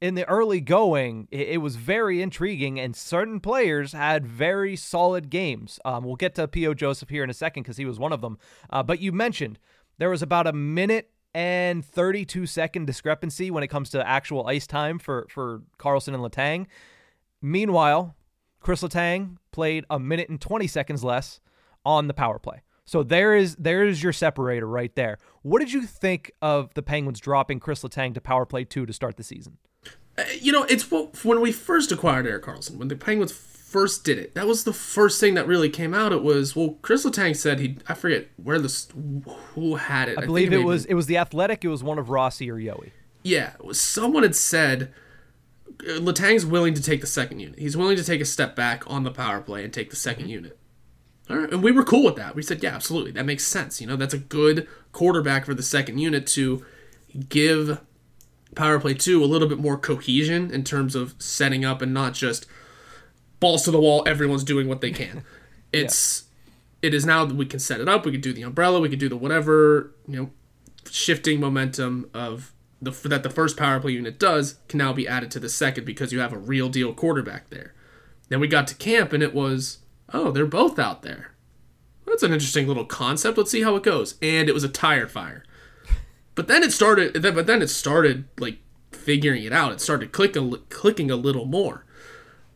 [0.02, 5.80] in the early going, it, was very intriguing, and certain players had very solid games.
[5.84, 6.74] Um, we'll get to P.O.
[6.74, 8.38] Joseph here in a second because he was one of them.
[8.70, 9.60] Uh, but you mentioned
[10.00, 14.66] there was about a minute and 32 second discrepancy when it comes to actual ice
[14.66, 16.66] time for, for Karlsson and Letang.
[17.42, 18.16] Meanwhile,
[18.60, 21.40] Kris Letang played a minute and 20 seconds less
[21.86, 22.64] on the power play.
[22.86, 25.20] So there is there is your separator right there.
[25.44, 28.94] What did you think of the Penguins dropping Kris Letang to power play two to
[28.94, 29.58] start the season?
[30.18, 33.32] Uh, you know, it's when we first acquired Erik Karlsson, when the Penguins
[33.70, 36.12] first did it, that was the first thing that really came out.
[36.12, 38.88] It was well, Crystal Letang said he I forget where this
[39.54, 40.18] who had it.
[40.18, 41.64] I, I believe it, it was it was the Athletic.
[41.64, 42.92] It was one of Rossi or Yohe.
[43.24, 44.94] Yeah, someone had said
[45.82, 47.60] uh, Letang's willing to take the second unit.
[47.60, 50.20] He's willing to take a step back on the power play and take the 2nd
[50.20, 50.28] mm-hmm.
[50.28, 50.58] unit.
[51.30, 52.36] All right, and we were cool with that.
[52.36, 53.80] We said, yeah, absolutely, that makes sense.
[53.80, 56.66] You know, that's a good quarterback for the second unit to
[57.28, 57.82] give
[58.56, 62.14] power play two a little bit more cohesion in terms of setting up and not
[62.14, 62.48] just
[63.40, 64.04] balls to the wall.
[64.08, 65.24] Everyone's doing what they can.
[65.72, 66.24] It's
[66.82, 66.88] yeah.
[66.88, 68.04] it is now that we can set it up.
[68.04, 68.80] We can do the umbrella.
[68.80, 70.30] We can do the whatever you know,
[70.90, 75.30] shifting momentum of the that the first power play unit does can now be added
[75.30, 77.76] to the second because you have a real deal quarterback there.
[78.30, 79.78] Then we got to camp and it was
[80.12, 81.34] oh they're both out there.
[82.08, 83.38] That's an interesting little concept.
[83.38, 84.16] Let's see how it goes.
[84.22, 85.44] And it was a tire fire.
[86.36, 87.22] But then it started.
[87.22, 88.60] But then it started like
[88.94, 89.74] figuring it out.
[89.74, 91.86] It started clicking clicking a little more.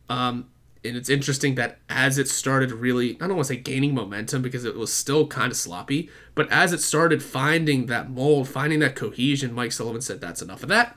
[0.08, 0.48] Um,
[0.84, 4.42] and it's interesting that as it started really, I don't want to say gaining momentum
[4.42, 8.80] because it was still kind of sloppy, but as it started finding that mold, finding
[8.80, 10.96] that cohesion, Mike Sullivan said, "That's enough of that,"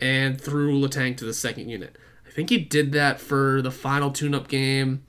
[0.00, 1.96] and threw Letang to the second unit.
[2.26, 5.04] I think he did that for the final tune-up game,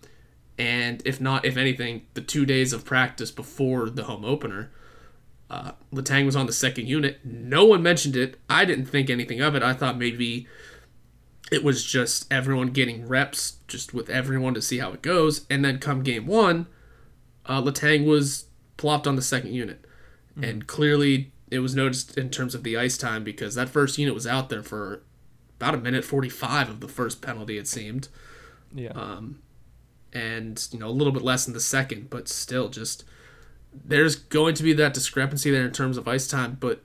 [0.58, 4.72] and if not, if anything, the two days of practice before the home opener.
[5.50, 7.20] Uh, Letang was on the second unit.
[7.24, 8.38] No one mentioned it.
[8.50, 9.64] I didn't think anything of it.
[9.64, 10.46] I thought maybe
[11.52, 15.46] it was just everyone getting reps, just with everyone to see how it goes.
[15.50, 16.68] And then come game one,
[17.46, 19.86] uh, Letang was plopped on the second unit.
[20.32, 20.44] Mm-hmm.
[20.44, 24.14] And clearly it was noticed in terms of the ice time because that first unit
[24.14, 25.04] was out there for
[25.60, 28.10] about a minute 45 of the first penalty, it seemed.
[28.74, 28.92] Yeah.
[28.92, 29.40] Um,
[30.14, 33.04] and, you know, a little bit less in the second, but still just–
[33.86, 36.84] there's going to be that discrepancy there in terms of ice time, but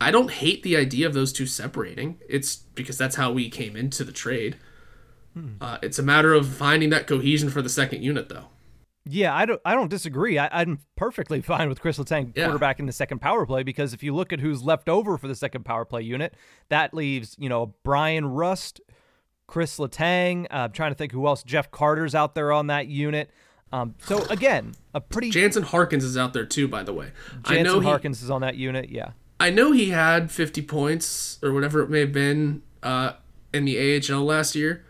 [0.00, 2.18] I don't hate the idea of those two separating.
[2.28, 4.56] It's because that's how we came into the trade.
[5.34, 5.54] Hmm.
[5.60, 8.46] Uh, it's a matter of finding that cohesion for the second unit, though.
[9.10, 9.60] Yeah, I don't.
[9.64, 10.38] I don't disagree.
[10.38, 12.44] I, am perfectly fine with Kris Letang yeah.
[12.44, 15.28] quarterback in the second power play because if you look at who's left over for
[15.28, 16.34] the second power play unit,
[16.68, 18.80] that leaves you know Bryan Rust,
[19.46, 20.44] Kris Letang.
[20.44, 21.42] Uh, I'm trying to think who else.
[21.42, 23.30] Jeff Carter's out there on that unit.
[23.72, 27.12] Um, so again, a pretty Jansen Harkins is out there too, by the way.
[27.44, 28.90] Jansen I know Harkins he, is on that unit.
[28.90, 33.12] Yeah, I know he had 50 points or whatever it may have been uh,
[33.52, 34.84] in the AHL last year.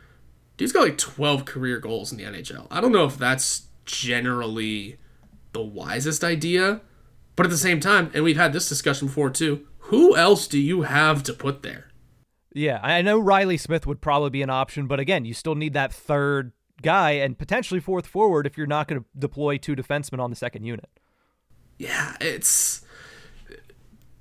[0.56, 2.66] Dude's got like 12 career goals in the NHL.
[2.70, 4.98] I don't know if that's generally
[5.52, 6.80] the wisest idea,
[7.36, 9.66] but at the same time, and we've had this discussion before too.
[9.78, 11.88] Who else do you have to put there?
[12.52, 15.74] Yeah, I know Reilly Smith would probably be an option, but again, you still need
[15.74, 20.18] that third guy and potentially fourth forward if you're not going to deploy two defensemen
[20.18, 20.88] on the second unit.
[21.78, 22.82] Yeah, it's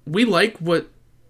[0.08, 0.90] we like what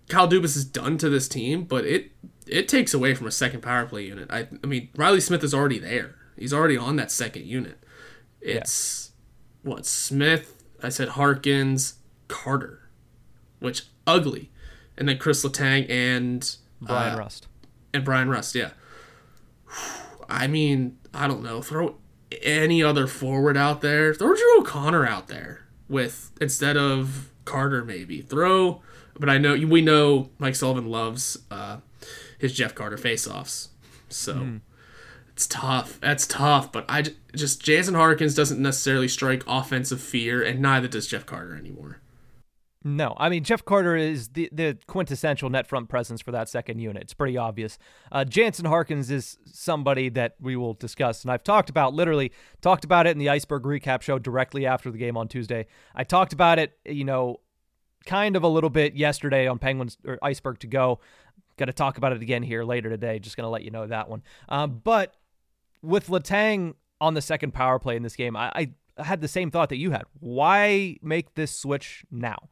[0.10, 2.12] Kyle Dubas has done to this team, but it
[2.46, 4.30] it takes away from a second power play unit.
[4.32, 6.16] I I mean Reilly Smith is already there.
[6.38, 7.80] He's already on that second unit.
[8.42, 9.12] It's
[9.64, 9.72] yeah.
[9.72, 10.54] what Smith.
[10.82, 11.96] I said Harkins,
[12.28, 12.88] Carter,
[13.60, 14.52] which ugly,
[14.96, 17.48] and then Kris Letang and Bryan uh, Rust
[17.94, 18.56] and Bryan Rust.
[18.56, 18.72] Yeah.
[20.30, 21.96] I mean, I don't know, throw
[22.42, 24.14] any other forward out there.
[24.14, 28.22] Throw Drew O'Connor out there with instead of Carter maybe.
[28.22, 28.82] Throw,
[29.18, 31.78] but I know we know Mike Sullivan loves uh,
[32.38, 33.70] his Jeff Carter faceoffs,
[34.10, 34.62] so mm.
[35.32, 36.00] it's tough.
[36.00, 36.72] That's tough.
[36.72, 41.56] But I just Jansen Harkins doesn't necessarily strike offensive fear, and neither does Jeff Carter
[41.56, 42.00] anymore.
[42.84, 46.80] No, I mean Jeff Carter is the, the quintessential net front presence for that second
[46.80, 47.04] unit.
[47.04, 47.78] It's pretty obvious.
[48.12, 52.86] Uh, Jansen Harkins is somebody that we will discuss, and I've talked about literally talked
[52.86, 55.66] about it in the Ice-Burgh recap show directly after the game on Tuesday.
[55.96, 57.42] I talked about it, you know,
[58.06, 61.00] kind of a little bit yesterday on Penguins or Ice-Burgh to go.
[61.58, 63.18] Got to talk about it again here later today.
[63.18, 64.22] Just gonna let you know that one.
[64.48, 65.16] Um, but
[65.82, 69.50] with Letang on the second power play in this game, I, I had the same
[69.50, 70.04] thought that you had.
[70.20, 72.50] Why make this switch now?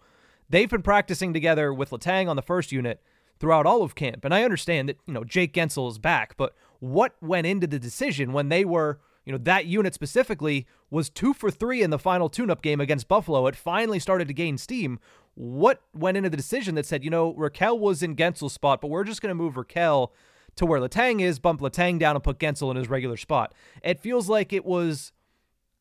[0.49, 3.01] They've been practicing together with Letang on the first unit
[3.39, 4.23] throughout all of camp.
[4.23, 7.79] And I understand that, you know, Jake Guentzel is back, but what went into the
[7.79, 11.99] decision when they were, you know, that unit specifically was two for three in the
[11.99, 13.47] final tune up game against Buffalo?
[13.47, 14.99] It finally started to gain steam.
[15.33, 18.89] What went into the decision that said, you know, Rakell was in Guentzel's spot, but
[18.89, 20.11] we're just going to move Rakell
[20.55, 23.53] to where Letang is, bump Letang down, and put Guentzel in his regular spot?
[23.83, 25.11] It feels like it was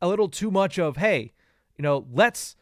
[0.03, 1.33] a little too much of, hey,
[1.77, 2.57] you know, let's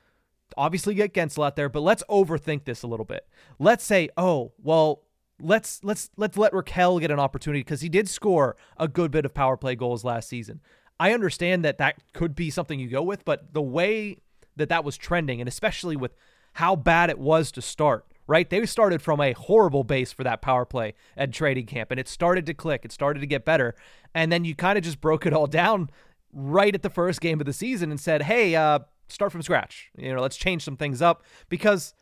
[0.57, 3.27] obviously get Guentzel out there, but let's overthink this a little bit.
[3.59, 5.03] Let's say, oh, well,
[5.41, 9.25] let's let's let's let Rakell get an opportunity because he did score a good bit
[9.25, 10.61] of power play goals last season.
[11.01, 14.19] I understand that that could be something you go with, but the way
[14.57, 16.15] that that was trending, and especially with
[16.55, 18.49] how bad it was to start, right?
[18.49, 22.09] They started from a horrible base for that power play at trading camp, and it
[22.09, 22.85] started to click.
[22.85, 23.75] It started to get better,
[24.15, 25.91] and then you kind of just broke it all down
[26.33, 28.81] right at the first game of the season and said, "Hey, uh,
[29.13, 29.91] start from scratch.
[29.97, 31.95] You know, let's change some things up because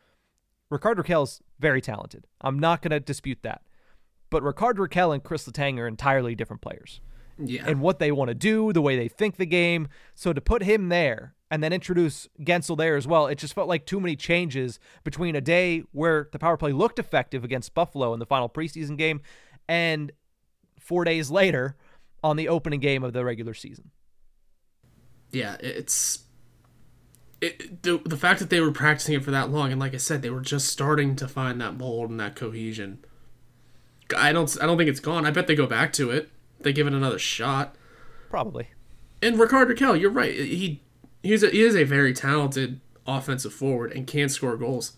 [0.70, 2.26] Rickard Rakell's very talented.
[2.40, 3.62] I'm not going to dispute that.
[4.30, 7.00] But Rickard Rakell and Kris Letang are entirely different players.
[7.38, 7.64] Yeah.
[7.66, 9.88] And what they want to do, the way they think the game.
[10.14, 13.68] So to put him there and then introduce Guentzel there as well, it just felt
[13.68, 18.12] like too many changes between a day where the power play looked effective against Buffalo
[18.12, 19.20] in the final preseason game
[19.68, 20.12] and
[20.78, 21.76] four days later
[22.22, 23.90] on the opening game of the regular season.
[25.30, 26.24] Yeah, it's
[27.40, 29.98] it, the, the fact that they were practicing it for that long, and like I
[29.98, 33.04] said, they were just starting to find that mold and that cohesion.
[34.16, 35.24] I don't, I don't think it's gone.
[35.24, 36.30] I bet they go back to it.
[36.60, 37.76] They give it another shot.
[38.28, 38.68] Probably.
[39.22, 40.34] And Rickard Rakell, you're right.
[40.34, 40.82] He
[41.22, 44.96] he's a, he is a very talented offensive forward and can score goals.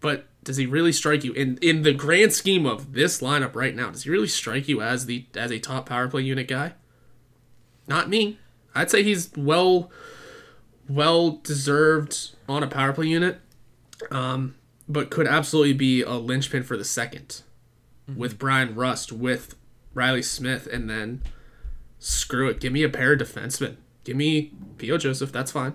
[0.00, 3.74] But does he really strike you in in the grand scheme of this lineup right
[3.74, 3.90] now?
[3.90, 6.74] Does he really strike you as the as a top power play unit guy?
[7.86, 8.38] Not me.
[8.74, 9.90] I'd say he's well
[10.88, 13.40] well deserved on a power play unit,
[14.10, 14.54] um,
[14.88, 17.42] but could absolutely be a linchpin for the 2nd
[18.08, 18.18] mm-hmm.
[18.18, 19.54] with Bryan Rust, with
[19.94, 21.22] Reilly Smith, and then
[21.98, 22.60] screw it.
[22.60, 23.76] Give me a pair of defensemen.
[24.04, 24.98] Give me P.O.
[24.98, 25.32] Joseph.
[25.32, 25.74] That's fine.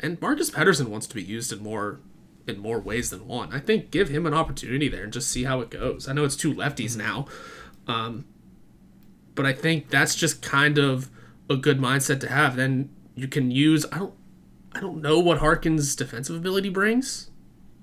[0.00, 2.00] And Marcus Pettersson wants to be used in more
[2.46, 3.52] in more ways than one.
[3.54, 6.06] I think give him an opportunity there and just see how it goes.
[6.08, 6.98] I know it's two lefties mm-hmm.
[6.98, 7.26] now,
[7.86, 8.26] um,
[9.34, 11.10] but I think that's just kind of
[11.48, 12.56] a good mindset to have.
[12.56, 13.86] Then you can use.
[13.92, 14.14] I don't.
[14.74, 17.30] I don't know what Harkins' defensive ability brings.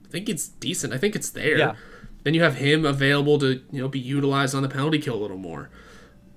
[0.05, 0.93] I think it's decent.
[0.93, 1.57] I think it's there.
[1.57, 1.75] Yeah.
[2.23, 5.21] Then you have him available to you know be utilized on the penalty kill a
[5.21, 5.69] little more.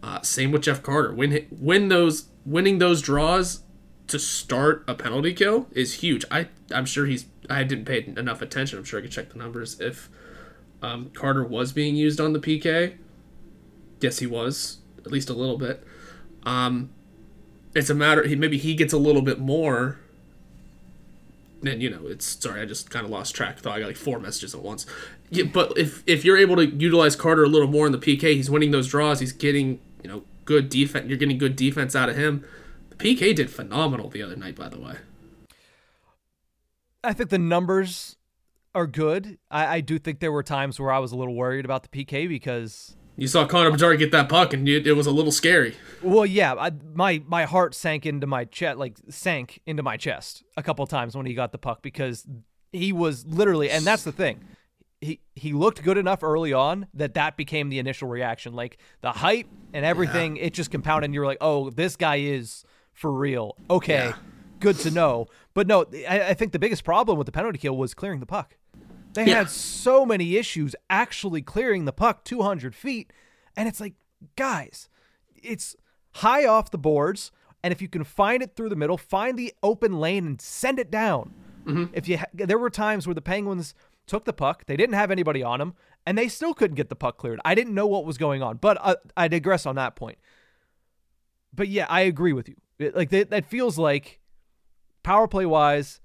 [0.03, 1.13] Uh, same with Jeff Carter.
[1.13, 3.63] Win win those winning those draws
[4.07, 6.25] to start a penalty kill is huge.
[6.31, 8.79] I I'm sure he's I didn't pay enough attention.
[8.79, 10.09] I'm sure I could check the numbers if
[10.83, 12.97] um, Carter was being used on the PK.
[14.01, 15.83] Yes, he was at least a little bit.
[16.45, 16.91] Um,
[17.75, 18.25] it's a matter.
[18.37, 19.99] Maybe he gets a little bit more
[21.67, 23.59] and you know it's sorry i just kind of lost track.
[23.59, 24.87] Thought i got like four messages at once.
[25.31, 28.35] Yeah, but if if you're able to utilize carter a little more in the pk
[28.35, 32.09] he's winning those draws he's getting you know good defense you're getting good defense out
[32.09, 32.45] of him.
[32.91, 34.97] The pk did phenomenal the other night by the way.
[37.03, 38.17] I think the numbers
[38.75, 39.39] are good.
[39.51, 42.05] I, I do think there were times where i was a little worried about the
[42.05, 45.33] pk because you saw Connor Bedard get that puck, and it, it was a little
[45.33, 45.77] scary.
[46.03, 50.43] Well, yeah, I, my my heart sank into my chest, like sank into my chest
[50.57, 52.27] a couple times when he got the puck because
[52.73, 54.41] he was literally, and that's the thing.
[55.01, 58.55] He, he looked good enough early on that that became the initial reaction.
[58.55, 60.45] Like the hype and everything, yeah.
[60.45, 61.09] it just compounded.
[61.09, 63.57] And you're like, oh, this guy is for real.
[63.69, 64.17] Okay, yeah.
[64.61, 65.27] good to know.
[65.53, 68.27] But no, I, I think the biggest problem with the penalty kill was clearing the
[68.27, 68.57] puck.
[69.15, 69.37] They yeah.
[69.37, 73.13] had so many issues actually clearing the puck 200 feet.
[73.57, 73.95] And it's like,
[74.37, 74.89] guys,
[75.35, 75.77] it's
[76.13, 77.31] high off the boards.
[77.63, 80.79] And if you can find it through the middle, find the open lane and send
[80.79, 81.33] it down.
[81.65, 81.95] Mm-hmm.
[81.95, 83.75] If you, ha- there were times where the Penguins
[84.07, 85.75] took the puck, they didn't have anybody on them,
[86.05, 87.41] and they still couldn't get the puck cleared.
[87.45, 90.19] I didn't know what was going on, but uh, I digress on that point.
[91.55, 92.57] But yeah, I agree with you.
[92.79, 94.21] It, like that, that feels like
[95.03, 96.01] power play wise,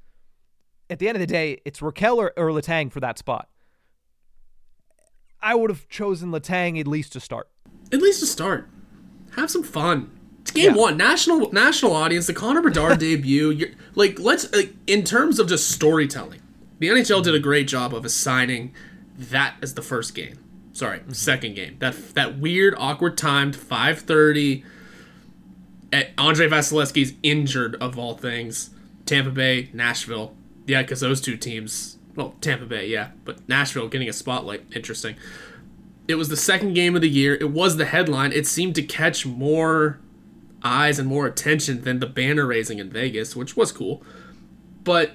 [0.90, 3.48] at the end of the day, it's Rakell or, or Letang for that spot.
[5.42, 7.50] I would have chosen Letang at least to start.
[7.92, 8.68] At least to start.
[9.36, 10.12] Have some fun.
[10.42, 10.82] It's game yeah.
[10.82, 13.52] one, national national audience, the Connor Bedard debut.
[13.52, 16.42] You're, like, let's like, in terms of just storytelling,
[16.80, 18.74] The NHL did a great job of assigning
[19.18, 20.40] that as the first game.
[20.74, 21.12] Sorry, mm-hmm.
[21.12, 21.78] second game.
[21.80, 24.64] That that weird, awkward timed 5:30.
[25.92, 28.70] At eh, Andrei Vasilevskiy's injured of all things.
[29.06, 30.36] Tampa Bay, Nashville.
[30.70, 31.98] Yeah, because those two teams.
[32.16, 34.64] Well, Tampa Bay, yeah, but Nashville getting a spotlight.
[34.76, 35.16] Interesting.
[36.08, 37.34] It was the second game of the year.
[37.34, 38.32] It was the headline.
[38.34, 40.00] It seemed to catch more
[40.64, 44.04] eyes and more attention than the banner raising in Vegas, which was cool.
[44.84, 45.14] But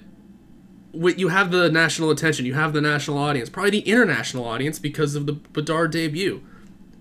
[0.92, 5.14] you have the national attention, you have the national audience, probably the international audience because
[5.14, 6.42] of the Bedard debut.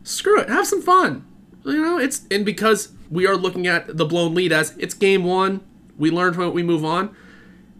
[0.04, 1.26] Screw it, have some fun.
[1.66, 5.24] You know, it's and because we are looking at the blown lead as it's game
[5.24, 5.62] one,
[5.98, 7.16] we learn from it, we move on.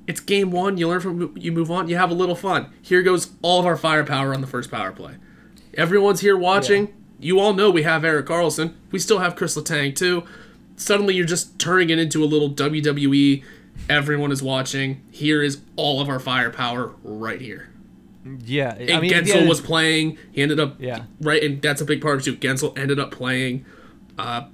[0.06, 2.72] It's game one, you learn from you move on, you have a little fun.
[2.82, 5.16] Here goes all of our firepower on the first power play.
[5.76, 6.88] Everyone's here watching.
[6.88, 6.94] Yeah.
[7.20, 8.74] You all know we have Erik Karlsson.
[8.92, 10.24] We still have Kris Letang too.
[10.76, 13.44] Suddenly you're just turning it into a little WWE
[13.90, 15.02] Everyone is watching.
[15.12, 17.70] Here is all of our firepower right here.
[18.46, 20.18] Yeah, and I mean, Guentzel yeah, was playing.
[20.32, 22.38] He ended up yeah right, and that's a big part of it too.
[22.38, 23.66] Guentzel ended up playing.
[24.18, 24.46] Uh,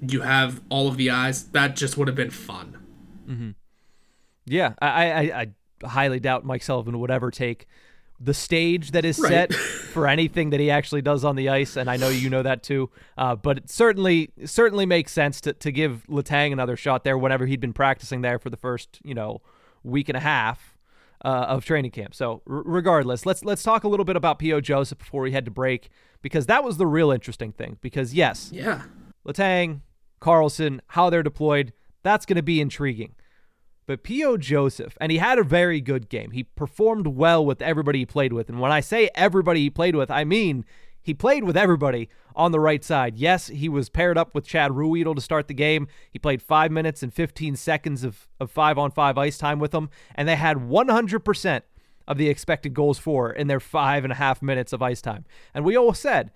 [0.00, 1.44] you have all of the eyes.
[1.46, 2.78] That just would have been fun.
[3.28, 3.50] Mm-hmm.
[4.46, 5.20] Yeah, I, I
[5.82, 7.66] I highly doubt Mike Sullivan would ever take
[8.18, 9.30] the stage that is right.
[9.30, 12.42] set for anything that he actually does on the ice, and I know you know
[12.42, 12.90] that too.
[13.18, 17.46] Uh, but it certainly certainly makes sense to to give Letang another shot there whenever
[17.46, 19.42] he'd been practicing there for the first you know
[19.82, 20.76] week and a half
[21.24, 22.14] uh, of training camp.
[22.14, 24.60] So r- regardless, let's let's talk a little bit about P.O.
[24.60, 25.90] Joseph before we head to break
[26.22, 27.78] because that was the real interesting thing.
[27.80, 28.82] Because yes, yeah,
[29.26, 29.80] Letang,
[30.20, 31.72] Karlsson, how they're deployed,
[32.02, 33.14] that's going to be intriguing.
[33.86, 34.38] But P.O.
[34.38, 36.32] Joseph, and he had a very good game.
[36.32, 38.48] He performed well with everybody he played with.
[38.48, 40.64] And when I say everybody he played with, I mean
[41.06, 43.16] he played with everybody on the right side.
[43.16, 45.86] Yes, he was paired up with Chad Ruhwedel to start the game.
[46.10, 49.70] He played five minutes and 15 seconds of, of five on five ice time with
[49.70, 51.62] them, and they had 100%
[52.08, 55.24] of the expected goals for in their five and a half minutes of ice time.
[55.54, 56.32] And we all said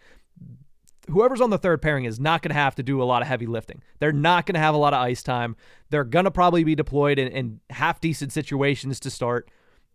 [1.08, 3.28] whoever's on the third pairing is not going to have to do a lot of
[3.28, 3.82] heavy lifting.
[3.98, 5.56] They're not going to have a lot of ice time.
[5.90, 9.50] They're going to probably be deployed in, in half decent situations to start.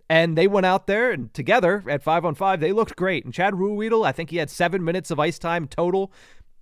[0.10, 3.26] And they went out there and together at five on five, they looked great.
[3.26, 6.12] And Chad Ruhwedel, I think he had seven minutes of ice time total.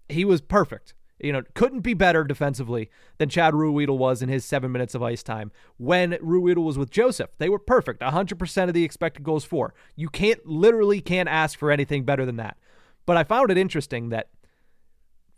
[0.07, 0.93] He was perfect.
[1.19, 5.03] You know, couldn't be better defensively than Chad Ruhwedel was in his seven minutes of
[5.03, 5.51] ice time.
[5.77, 8.01] When Ruhwedel was with Joseph, they were perfect.
[8.01, 9.73] 100% of the expected goals for.
[9.95, 12.57] You can't, literally can't ask for anything better than that.
[13.05, 14.29] But I found it interesting that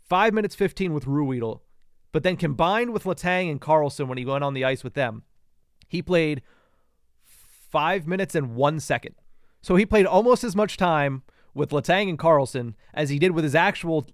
[0.08, 1.60] five minutes 15 with Ruhwedel,
[2.12, 5.24] but then combined with Letang and Karlsson when he went on the ice with them,
[5.88, 6.42] he played
[7.22, 9.14] five minutes and one second.
[9.62, 11.22] So he played almost as much time
[11.54, 14.06] with Letang and Karlsson as he did with his actual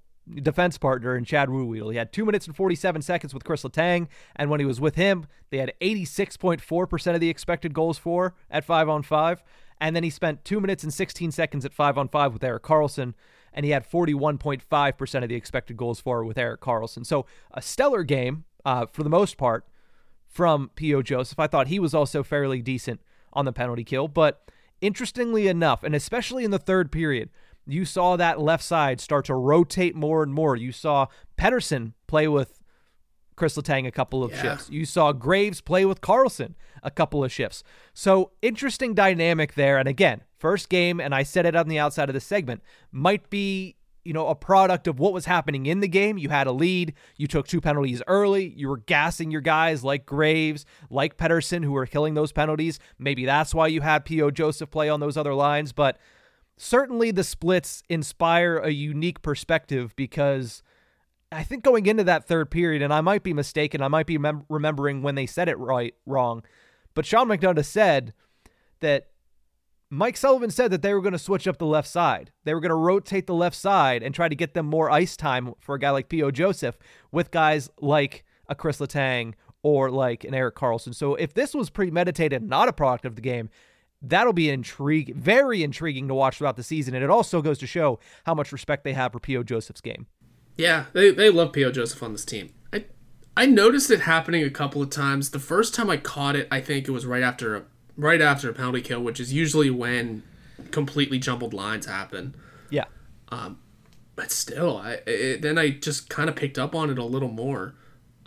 [0.42, 1.90] defense partner in Chad Ruhwedel.
[1.90, 4.94] He had two minutes and 47 seconds with Kris Letang, and when he was with
[4.94, 9.42] him, they had 86.4% of the expected goals for at five on five.
[9.80, 12.62] And then he spent two minutes and 16 seconds at five on five with Erik
[12.62, 13.14] Karlsson
[13.54, 17.04] and he had 41.5% of the expected goals for with Erik Karlsson.
[17.04, 19.66] So a stellar game uh, for the most part
[20.26, 21.02] from P.O.
[21.02, 21.38] Joseph.
[21.38, 23.00] I thought he was also fairly decent
[23.32, 24.50] on the penalty kill, but
[24.80, 27.30] interestingly enough, and especially in the third period,
[27.66, 30.56] you saw that left side start to rotate more and more.
[30.56, 31.06] You saw
[31.38, 32.60] Pettersson play with
[33.36, 34.42] Kris Letang a couple of yeah.
[34.42, 34.70] shifts.
[34.70, 37.62] You saw Graves play with Karlsson a couple of shifts.
[37.94, 39.78] So interesting dynamic there.
[39.78, 43.30] And again, first game, and I said it on the outside of the segment, might
[43.30, 46.18] be you know, a product of what was happening in the game.
[46.18, 46.94] You had a lead.
[47.16, 48.52] You took two penalties early.
[48.56, 52.80] You were gassing your guys like Graves, like Pettersson, who were killing those penalties.
[52.98, 54.32] Maybe that's why you had P.O.
[54.32, 55.72] Joseph play on those other lines.
[55.72, 55.98] But
[56.56, 60.64] certainly the splits inspire a unique perspective because
[61.30, 64.18] I think going into that third period, and I might be mistaken, I might be
[64.18, 66.42] mem- remembering when they said it right wrong,
[66.94, 68.14] but Sean McDonough said
[68.80, 69.11] that
[69.94, 72.32] Mike Sullivan said that they were going to switch up the left side.
[72.44, 75.18] They were going to rotate the left side and try to get them more ice
[75.18, 76.30] time for a guy like P.O.
[76.30, 76.78] Joseph
[77.10, 80.94] with guys like a Kris Letang or like an Erik Karlsson.
[80.94, 83.50] So if this was premeditated, not a product of the game,
[84.00, 86.94] that'll be intriguing, very intriguing to watch throughout the season.
[86.94, 89.42] And it also goes to show how much respect they have for P.O.
[89.42, 90.06] Joseph's game.
[90.56, 91.70] Yeah, they, they love P.O.
[91.70, 92.54] Joseph on this team.
[92.72, 92.86] I
[93.36, 95.32] I noticed it happening a couple of times.
[95.32, 97.64] The first time I caught it, I think it was right after a
[97.96, 100.22] right after a penalty kill, which is usually when
[100.70, 102.34] completely jumbled lines happen.
[102.70, 102.84] Yeah.
[103.28, 103.58] Um,
[104.16, 107.30] but still, I it, then I just kind of picked up on it a little
[107.30, 107.74] more.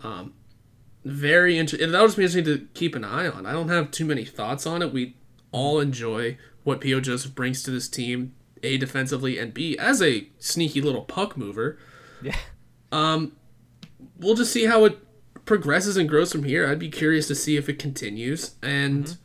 [0.04, 0.34] Um,
[1.04, 1.92] very interesting.
[1.92, 3.46] That was interesting to keep an eye on.
[3.46, 4.92] I don't have too many thoughts on it.
[4.92, 5.16] We
[5.52, 7.00] all enjoy what P.O.
[7.00, 11.78] Joseph brings to this team, a defensively and b as a sneaky little puck mover.
[12.22, 12.36] Yeah.
[12.92, 13.34] Um,
[14.18, 14.98] we'll just see how it
[15.46, 16.68] progresses and grows from here.
[16.68, 18.56] I'd be curious to see if it continues.
[18.64, 19.25] And mm-hmm.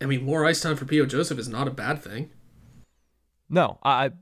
[0.00, 1.06] I mean, more ice time for P.O.
[1.06, 2.30] Joseph is not a bad thing.
[3.48, 4.12] No, I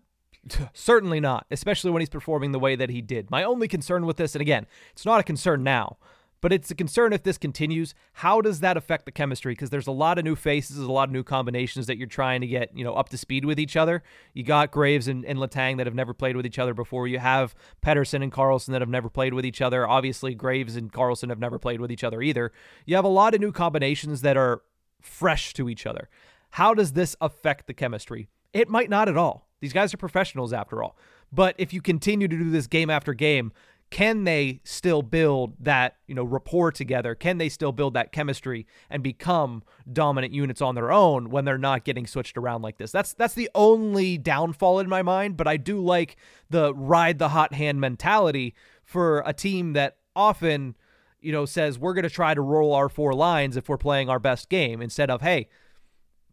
[0.72, 3.30] certainly not, especially when he's performing the way that he did.
[3.30, 5.98] My only concern with this, and again, it's not a concern now,
[6.40, 7.94] but it's a concern if this continues.
[8.14, 9.52] How does that affect the chemistry?
[9.52, 12.40] Because there's a lot of new faces, a lot of new combinations that you're trying
[12.40, 14.02] to get, you know, up to speed with each other.
[14.34, 17.06] You got Graves and, and Letang that have never played with each other before.
[17.06, 19.86] You have Pettersson and Karlsson that have never played with each other.
[19.86, 22.52] Obviously, Graves and Karlsson have never played with each other either.
[22.86, 24.62] You have a lot of new combinations that are
[25.02, 26.08] fresh to each other.
[26.50, 28.28] How does this affect the chemistry?
[28.52, 29.48] It might not at all.
[29.60, 30.96] These guys are professionals after all.
[31.32, 33.52] But if you continue to do this game after game,
[33.92, 37.14] can they still build that, you know, rapport together?
[37.14, 41.58] Can they still build that chemistry and become dominant units on their own when they're
[41.58, 42.90] not getting switched around like this?
[42.90, 46.16] That's that's the only downfall in my mind, but I do like
[46.48, 50.74] the ride the hot hand mentality for a team that often,
[51.22, 54.08] you know, says we're going to try to roll our four lines if we're playing
[54.08, 55.48] our best game instead of, hey,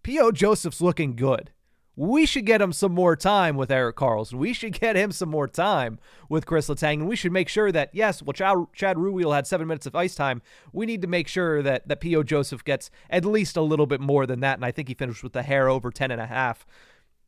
[0.03, 0.31] P.O.
[0.31, 1.51] Joseph's looking good
[1.99, 4.35] we should get him some more time with Erik Karlsson.
[4.35, 6.93] We should get him some more time with Kris Letang.
[6.93, 9.97] And we should make sure that, yes, well, Chad, Chad Ruhwedel had seven minutes of
[9.97, 10.41] ice time.
[10.71, 12.23] We need to make sure that, that P.O.
[12.23, 14.57] Joseph gets at least a little bit more than that.
[14.57, 16.65] And I think he finished with the hair over 10 and a half.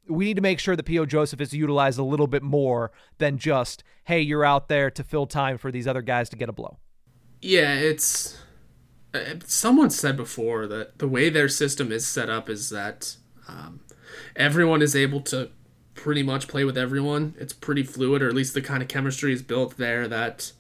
[0.08, 1.06] We need to make sure that P.O.
[1.06, 5.26] Joseph is utilized a little bit more than just, hey, you're out there to fill
[5.26, 6.78] time for these other guys to get a blow.
[7.42, 8.38] Yeah, it's.
[9.14, 13.18] Uh, someone said before that the way their system is set up is that
[13.48, 13.82] um,
[14.38, 15.50] everyone is able to
[15.96, 17.36] pretty much play with everyone.
[17.38, 20.54] It's pretty fluid, or at least the kind of chemistry is built there that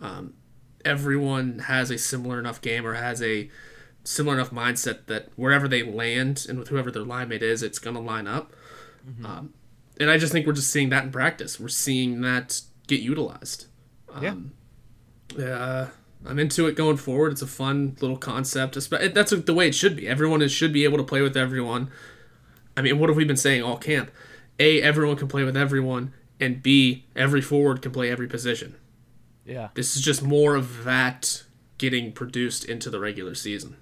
[0.00, 0.34] um,
[0.84, 3.50] everyone has a similar enough game or has a
[4.04, 7.78] similar enough mindset that wherever they land and with whoever their line mate is, it's
[7.78, 8.54] going to line up.
[9.08, 9.26] Mm-hmm.
[9.26, 9.54] Um,
[10.00, 11.60] and I just think we're just seeing that in practice.
[11.60, 13.66] We're seeing that get utilized.
[14.12, 14.52] Um,
[15.36, 15.44] yeah.
[15.44, 15.88] Uh,
[16.28, 17.32] I'm into it going forward.
[17.32, 18.74] It's a fun little concept.
[18.74, 20.06] That's the way it should be.
[20.06, 21.90] Everyone should be able to play with everyone.
[22.76, 24.10] I mean, what have we been saying all camp?
[24.60, 28.76] A, everyone can play with everyone, and B, every forward can play every position.
[29.44, 29.68] Yeah.
[29.74, 31.44] This is just more of that
[31.78, 33.76] getting produced into the regular season.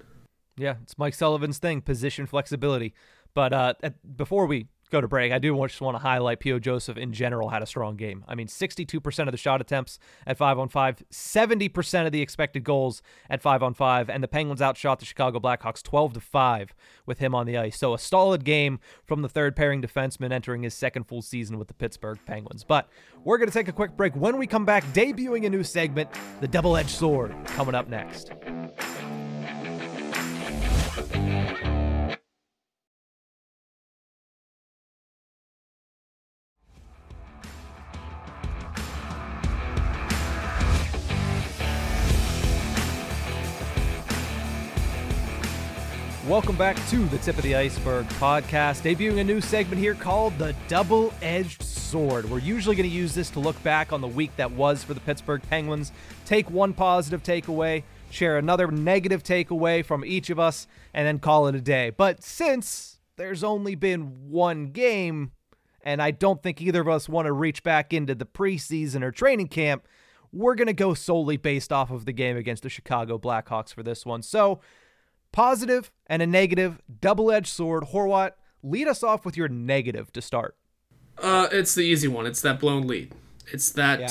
[0.55, 2.93] Yeah, it's Mike Sullivan's thing, position flexibility.
[3.33, 6.59] But uh, at, before we go to break, I do just want to highlight P.O.
[6.59, 8.23] Joseph in general had a strong game.
[8.27, 12.63] I mean, 62% of the shot attempts at 5 on 5, 70% of the expected
[12.63, 16.73] goals at 5 on 5, and the Penguins outshot the Chicago Blackhawks 12 to 5
[17.05, 17.77] with him on the ice.
[17.77, 21.67] So a solid game from the third pairing defenseman entering his second full season with
[21.67, 22.63] the Pittsburgh Penguins.
[22.63, 22.89] But
[23.23, 24.15] we're going to take a quick break.
[24.15, 26.09] When we come back, debuting a new segment,
[26.41, 28.31] The Double Edged Sword, coming up next.
[46.37, 50.37] Welcome back to the Tip of the Ice-Burgh podcast, debuting a new segment here called
[50.37, 52.29] the Double Edged Sword.
[52.29, 54.93] We're usually going to use this to look back on the week that was for
[54.93, 55.91] the Pittsburgh Penguins,
[56.25, 57.81] take one positive takeaway,
[58.11, 61.89] share another negative takeaway from each of us, and then call it a day.
[61.89, 65.31] But since there's only been one game,
[65.81, 69.09] and I don't think either of us want to reach back into the preseason or
[69.09, 69.87] training camp,
[70.31, 73.81] we're going to go solely based off of the game against the Chicago Blackhawks for
[73.81, 74.21] this one.
[74.21, 74.61] So,
[75.31, 77.85] positive and a negative, double edged sword.
[77.93, 78.31] Horwat,
[78.63, 80.55] lead us off with your negative to start.
[81.17, 82.25] Uh, it's the easy one.
[82.25, 83.13] It's that blown lead.
[83.51, 84.09] It's that yeah.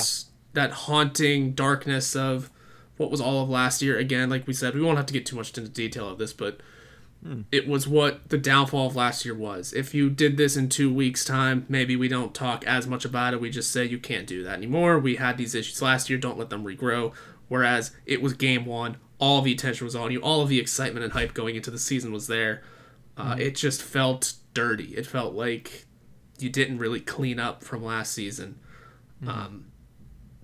[0.53, 2.49] that haunting darkness of
[2.97, 3.97] what was all of last year.
[3.97, 6.33] Again, like we said, we won't have to get too much into detail of this,
[6.33, 6.59] but
[7.23, 7.41] hmm.
[7.51, 9.71] it was what the downfall of last year was.
[9.73, 13.33] If you did this in two weeks' time, maybe we don't talk as much about
[13.33, 13.41] it.
[13.41, 14.99] We just say you can't do that anymore.
[14.99, 16.19] We had these issues last year.
[16.19, 17.13] Don't let them regrow.
[17.47, 21.03] Whereas it was game one all the attention was on you, all of the excitement
[21.03, 22.63] and hype going into the season was there.
[23.15, 23.41] Uh, mm-hmm.
[23.41, 24.95] It just felt dirty.
[24.95, 25.85] It felt like
[26.39, 28.59] you didn't really clean up from last season.
[29.21, 29.29] Mm-hmm.
[29.29, 29.65] Um,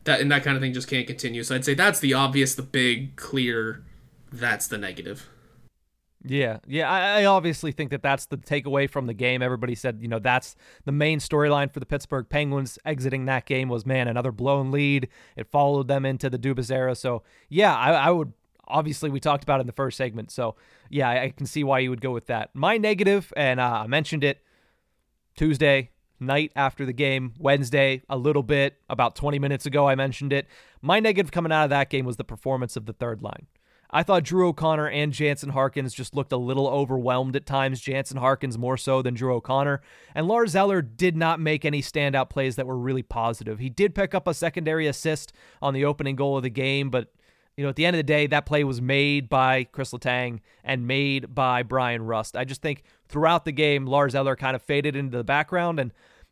[0.06, 1.44] that and that kind of thing just can't continue.
[1.44, 3.84] So I'd say that's the obvious, the big, clear.
[4.32, 5.30] That's the negative.
[6.26, 6.90] Yeah, yeah.
[6.90, 9.42] I, I, obviously think that that's the takeaway from the game.
[9.42, 10.56] Everybody said, you know, that's
[10.86, 15.10] the main storyline for the Pittsburgh Penguins exiting that game was, man, another blown lead.
[15.36, 16.96] It followed them into the Dubas era.
[16.96, 18.32] So, yeah, I, I would
[18.68, 20.32] obviously we talked about it in the first segment.
[20.32, 20.56] So
[20.90, 22.50] yeah, I, can see why you would go with that.
[22.54, 24.42] My negative, and uh, I mentioned it
[25.36, 29.88] Tuesday night after the game, Wednesday a little bit about 20 minutes ago.
[29.88, 30.48] I mentioned it.
[30.82, 33.48] My negative coming out of that game was the performance of the third line.
[33.96, 37.80] I thought Drew O'Connor and Jansen Harkins just looked a little overwhelmed at times.
[37.80, 39.82] Jansen Harkins more so than Drew O'Connor.
[40.16, 43.60] And Lars Eller did not make any standout plays that were really positive.
[43.60, 47.14] He did pick up a secondary assist on the opening goal of the game, but
[47.58, 50.40] you know, at the end of the day, that play was made by Kris Letang
[50.64, 52.36] and made by Bryan Rust.
[52.36, 55.92] I just think throughout the game, Lars Eller kind of faded into the background, and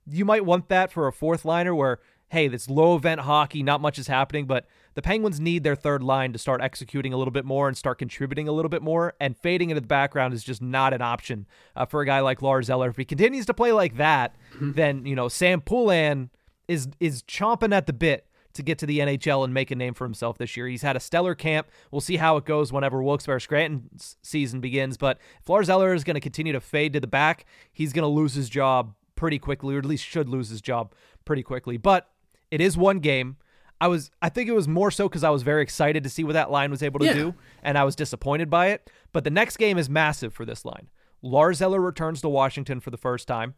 [0.09, 1.99] you might want that for a fourth liner where,
[2.29, 4.65] hey, this low event hockey, not much is happening, but
[4.95, 7.99] the Penguins need their third line to start executing a little bit more and start
[7.99, 11.45] contributing a little bit more, and fading into the background is just not an option
[11.75, 12.89] uh, for a guy like Lars Eller.
[12.89, 16.31] If he continues to play like that, then, you know, Sam Poulin
[16.67, 19.93] is is chomping at the bit to get to the NHL and make a name
[19.93, 20.67] for himself this year.
[20.67, 21.67] He's had a stellar camp.
[21.91, 24.97] We'll see how it goes whenever Wilkes-Barre Scranton's season begins.
[24.97, 28.03] But if Lars Eller is going to continue to fade to the back, he's going
[28.03, 30.93] to lose his job pretty quickly, or at least should lose his job
[31.25, 31.77] pretty quickly.
[31.77, 32.09] But
[32.49, 33.37] it is one game.
[33.79, 36.23] I was I think it was more so because I was very excited to see
[36.23, 37.13] what that line was able to yeah.
[37.13, 38.91] do, and I was disappointed by it.
[39.11, 40.89] But the next game is massive for this line.
[41.23, 43.55] Lars Eller returns to Washington for the first time.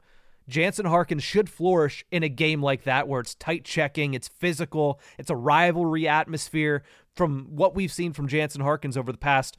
[0.48, 5.00] Jansen Harkins should flourish in a game like that where it's tight checking, it's physical,
[5.18, 6.84] it's a rivalry atmosphere.
[7.16, 9.56] From what we've seen from Jansen Harkins over the past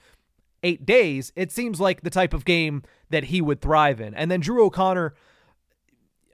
[0.65, 4.13] eight days, it seems like the type of game that he would thrive in.
[4.15, 5.15] And then Drew O'Connor,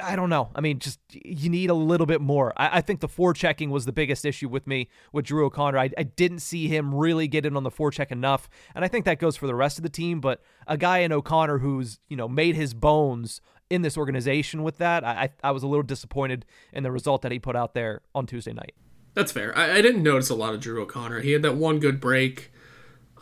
[0.03, 0.51] I don't know.
[0.55, 2.53] I mean, just you need a little bit more.
[2.57, 5.78] I, I think the forechecking was the biggest issue with me with Drew O'Connor.
[5.78, 9.05] I, I, didn't see him really get in on the forecheck enough, and I think
[9.05, 10.20] that goes for the rest of the team.
[10.20, 13.40] But a guy in O'Connor who's you know made his bones
[13.70, 15.04] in this organization with that.
[15.04, 18.26] I, I was a little disappointed in the result that he put out there on
[18.26, 18.74] Tuesday night.
[19.14, 19.56] That's fair.
[19.56, 21.20] I, I didn't notice a lot of Drew O'Connor.
[21.20, 22.52] He had that one good break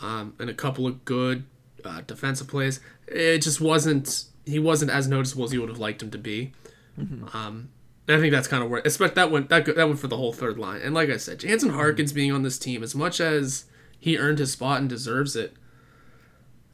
[0.00, 1.44] um, and a couple of good
[1.84, 2.80] uh, defensive plays.
[3.06, 4.24] It just wasn't.
[4.44, 6.52] He wasn't as noticeable as you would have liked him to be.
[6.98, 7.36] Mm-hmm.
[7.36, 7.68] Um,
[8.08, 10.32] I think that's kind of where, especially that went that that went for the whole
[10.32, 10.80] third line.
[10.80, 13.66] And like I said, Jansen Harkins being on this team, as much as
[13.98, 15.54] he earned his spot and deserves it,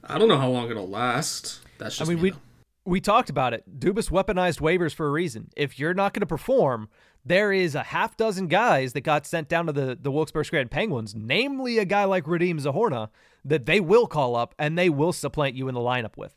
[0.04, 1.60] I don't know how long it'll last.
[1.78, 2.36] That's just I mean, me, we
[2.84, 3.80] we talked about it.
[3.80, 5.50] Dubas weaponized waivers for a reason.
[5.56, 6.88] If you're not going to perform,
[7.24, 10.68] there is a half dozen guys that got sent down to the, the Wilkes-Barre Scranton
[10.68, 13.08] Penguins, namely a guy like Radim Zohorna,
[13.44, 16.34] that they will call up and they will supplant you in the lineup with.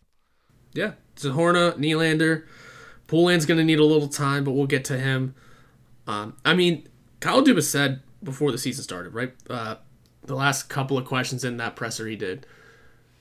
[0.74, 2.46] Yeah, Zohorna, Nylander,
[3.08, 5.36] Poulin's going to need a little time, but we'll get to him.
[6.06, 6.88] Um, I mean,
[7.20, 9.34] Kyle Dubas said before the season started, right?
[9.50, 9.76] Uh,
[10.24, 12.46] the last couple of questions in that presser he did,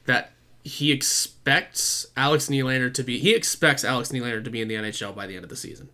[0.07, 0.33] that
[0.67, 5.15] he expects Alex Nylander to be he expects Alex Nylander to be in the NHL
[5.15, 5.91] by the end of the season.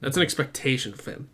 [0.00, 1.30] That's an expectation of him.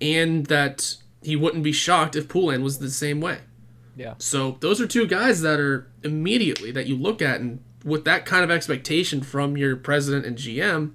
[0.00, 3.40] And that he wouldn't be shocked if Poulin was the same way.
[3.94, 4.14] Yeah.
[4.16, 8.24] So those are two guys that are immediately that you look at and with that
[8.24, 10.92] kind of expectation from your president and GM,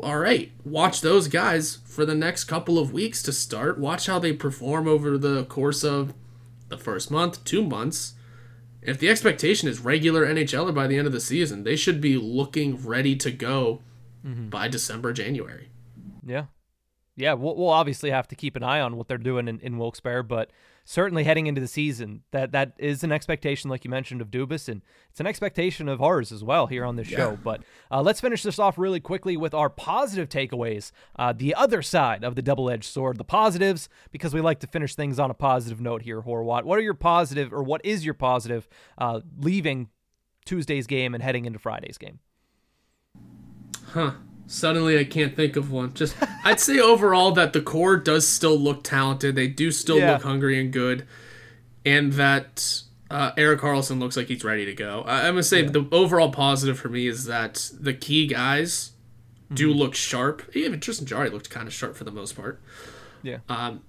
[0.00, 3.78] all right, watch those guys for the next couple of weeks to start.
[3.78, 6.14] Watch how they perform over the course of
[6.68, 8.13] the first month, two months,
[8.84, 12.00] if the expectation is regular NHL, NHLer by the end of the season, they should
[12.00, 13.80] be looking ready to go
[14.24, 14.48] mm-hmm.
[14.48, 15.70] by December, January.
[16.24, 16.46] Yeah.
[17.16, 19.78] Yeah, we'll, we'll obviously have to keep an eye on what they're doing in, in
[19.78, 20.50] Wilkes-Barre, but
[20.84, 24.68] certainly heading into the season, that that is an expectation, like you mentioned, of Dubas,
[24.68, 27.16] and it's an expectation of ours as well here on this yeah.
[27.16, 27.38] show.
[27.42, 30.92] But uh, let's finish this off really quickly with our positive takeaways.
[31.16, 34.94] Uh, the other side of the double-edged sword, the positives, because we like to finish
[34.94, 36.22] things on a positive note here.
[36.22, 38.68] Horwat, what are your positive, or what is your positive,
[38.98, 39.88] uh, leaving
[40.44, 42.18] Tuesday's game and heading into Friday's game?
[43.88, 44.12] Huh.
[44.46, 45.94] Suddenly, I can't think of one.
[45.94, 49.34] Just, I'd say overall that the core does still look talented.
[49.36, 50.12] They do still yeah.
[50.12, 51.06] look hungry and good,
[51.84, 55.02] and that uh, Erik Karlsson looks like he's ready to go.
[55.06, 55.70] I, am gonna say yeah.
[55.70, 58.92] the overall positive for me is that the key guys
[59.44, 59.54] mm-hmm.
[59.54, 60.42] do look sharp.
[60.54, 62.60] Even Tristan Jarry looked kind of sharp for the most part.
[63.22, 63.38] Yeah.
[63.48, 63.82] Um,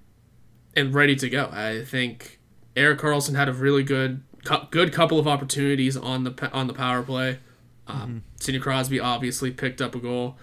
[0.75, 1.49] and ready to go.
[1.51, 2.39] I think
[2.75, 4.23] Erik Karlsson had a really good,
[4.69, 7.39] good couple of opportunities on the on the power play.
[7.87, 8.17] Um, mm-hmm.
[8.39, 10.37] Sidney Crosby obviously picked up a goal.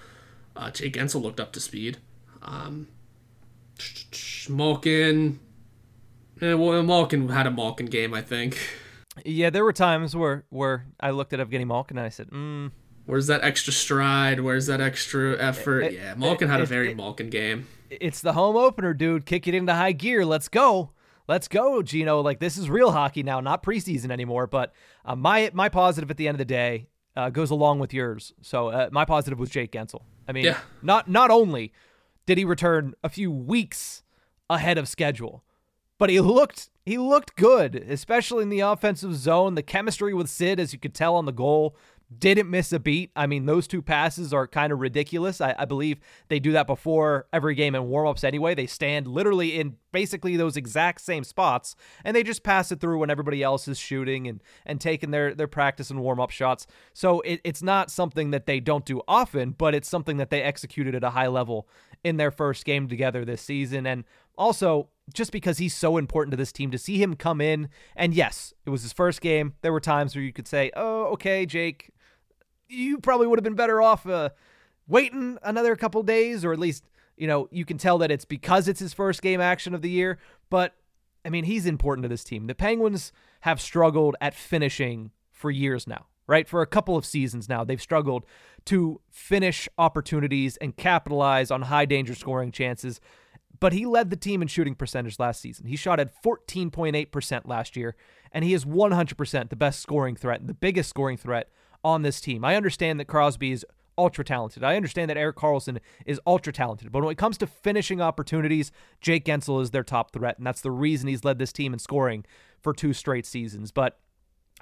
[0.55, 1.99] Uh, Jake Guentzel looked up to speed.
[2.43, 2.89] Um,
[4.49, 5.41] Malkin,
[6.41, 8.59] eh, well, Malkin had a Malkin game, I think.
[9.25, 12.71] Yeah, there were times where where I looked at Evgeni Malkin and I said, mm.
[13.05, 14.41] "Where's that extra stride?
[14.41, 17.67] Where's that extra effort?" It, yeah, Malkin it, had a very it, Malkin game.
[17.91, 19.27] It's the home opener, dude.
[19.27, 20.25] Kick it into high gear.
[20.25, 20.93] Let's go.
[21.29, 22.21] Let's go, Gino.
[22.21, 24.47] Like this is real hockey now, not preseason anymore.
[24.47, 24.73] But
[25.05, 28.33] uh, my my positive at the end of the day uh, goes along with yours.
[28.43, 30.03] So uh, my positive was Jake Guentzel.
[30.27, 30.59] I mean, yeah.
[30.83, 31.73] not not only
[32.27, 34.03] did he return a few weeks
[34.49, 35.43] ahead of schedule,
[35.99, 39.55] but he looked he looked good, especially in the offensive zone.
[39.55, 41.77] The chemistry with Sid, as you could tell on the goal,
[42.19, 43.11] didn't miss a beat.
[43.15, 45.41] I mean, those two passes are kind of ridiculous.
[45.41, 45.99] I, I, believe
[46.29, 48.55] they do that before every game in warmups anyway.
[48.55, 52.99] They stand literally in basically those exact same spots and they just pass it through
[52.99, 56.67] when everybody else is shooting and, and taking their, their practice and warm up shots.
[56.93, 60.43] So it, it's not something that they don't do often, but it's something that they
[60.43, 61.69] executed at a high level
[62.05, 63.87] in their first game together this season.
[63.87, 64.05] And
[64.37, 67.69] also, just because he's so important to this team to see him come in.
[67.97, 69.55] And yes, it was his first game.
[69.63, 71.91] There were times where you could say, oh, okay, Jake,
[72.73, 74.31] you probably would have been better off uh,
[74.89, 76.85] waiting another couple days, or at least,
[77.17, 79.91] you know, you can tell that it's because it's his first game action of the
[79.91, 80.19] year.
[80.51, 80.75] But
[81.25, 82.47] I mean, he's important to this team.
[82.47, 83.13] The Penguins
[83.43, 86.49] have struggled at finishing for years now, right?
[86.49, 88.25] For a couple of seasons now, they've struggled
[88.67, 93.01] to finish opportunities and capitalize on high danger scoring chances.
[93.61, 95.67] But he led the team in shooting percentage last season.
[95.67, 97.95] He shot at 14.8% last year,
[98.33, 101.49] and he is 100% the best scoring threat, the biggest scoring threat
[101.85, 102.45] on this team.
[102.45, 103.67] I understand that Crosby is
[103.99, 104.65] ultra talented.
[104.65, 106.93] I understand that Erik Karlsson is ultra talented.
[106.93, 110.61] But when it comes to finishing opportunities, Jake Guentzel is their top threat, and that's
[110.61, 112.25] the reason he's led this team in scoring
[112.61, 113.71] for two straight seasons.
[113.71, 113.99] But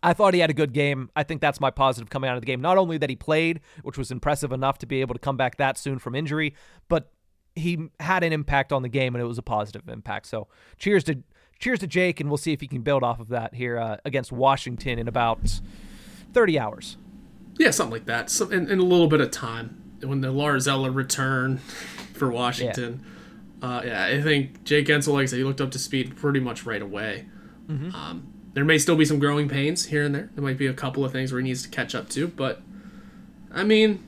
[0.03, 1.11] I thought he had a good game.
[1.15, 2.61] I think that's my positive coming out of the game.
[2.61, 5.57] Not only that he played, which was impressive enough to be able to come back
[5.57, 6.55] that soon from injury,
[6.89, 7.13] but
[7.55, 10.27] he had an impact on the game and it was a positive impact.
[10.27, 10.49] So
[10.79, 11.23] cheers to
[11.59, 13.99] cheers to Jake, and we'll see if he can build off of that here uh,
[14.07, 15.61] against Washington in about
[16.33, 16.97] 30 hours.
[17.61, 18.31] Yeah, something like that.
[18.31, 21.59] So in, in a little bit of time when the Lars Eller return
[22.15, 23.05] for Washington.
[23.63, 23.69] Yeah.
[23.69, 26.41] Uh, yeah, I think Jake Guentzel, like I said, he looked up to speed pretty
[26.41, 27.27] much right away.
[27.69, 27.95] Mm-hmm.
[27.95, 30.31] Um, there may still be some growing pains here and there.
[30.35, 32.63] There might be a couple of things where he needs to catch up to, but
[33.53, 34.03] I mean,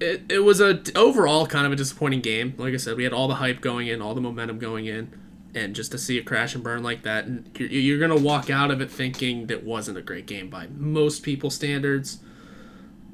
[0.00, 2.54] it, it was a overall kind of a disappointing game.
[2.56, 5.12] Like I said, we had all the hype going in, all the momentum going in,
[5.54, 8.48] and just to see a crash and burn like that, and you're, you're gonna walk
[8.48, 12.20] out of it thinking that wasn't a great game by most people's standards.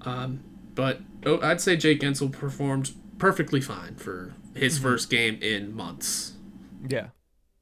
[0.04, 0.44] Um,
[0.74, 4.82] but oh, I'd say Jake Guentzel performed perfectly fine for his mm-hmm.
[4.82, 6.32] first game in months.
[6.86, 7.08] Yeah,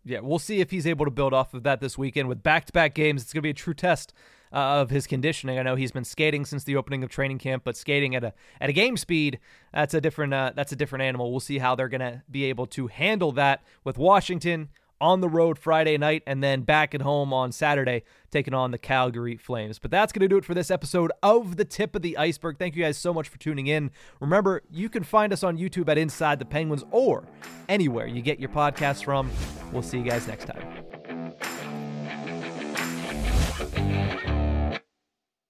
[0.04, 2.94] yeah, we'll see if he's able to build off of that this weekend with back-to-back
[2.94, 3.22] games.
[3.22, 4.12] It's going to be a true test
[4.52, 5.58] uh, of his conditioning.
[5.58, 8.34] I know he's been skating since the opening of training camp, but skating at a
[8.60, 9.38] at a game speed
[9.72, 11.30] that's a different uh, that's a different animal.
[11.30, 14.68] We'll see how they're going to be able to handle that with Washington
[15.02, 18.78] on the road Friday night and then back at home on Saturday, taking on the
[18.78, 19.78] Calgary Flames.
[19.78, 22.56] But that's going to do it for this episode of The Tip of the Ice-Burgh.
[22.56, 23.90] Thank you guys so much for tuning in.
[24.20, 27.24] Remember, you can find us on YouTube at Inside the Penguins or
[27.68, 29.28] anywhere you get your podcasts from.
[29.72, 30.62] We'll see you guys next time.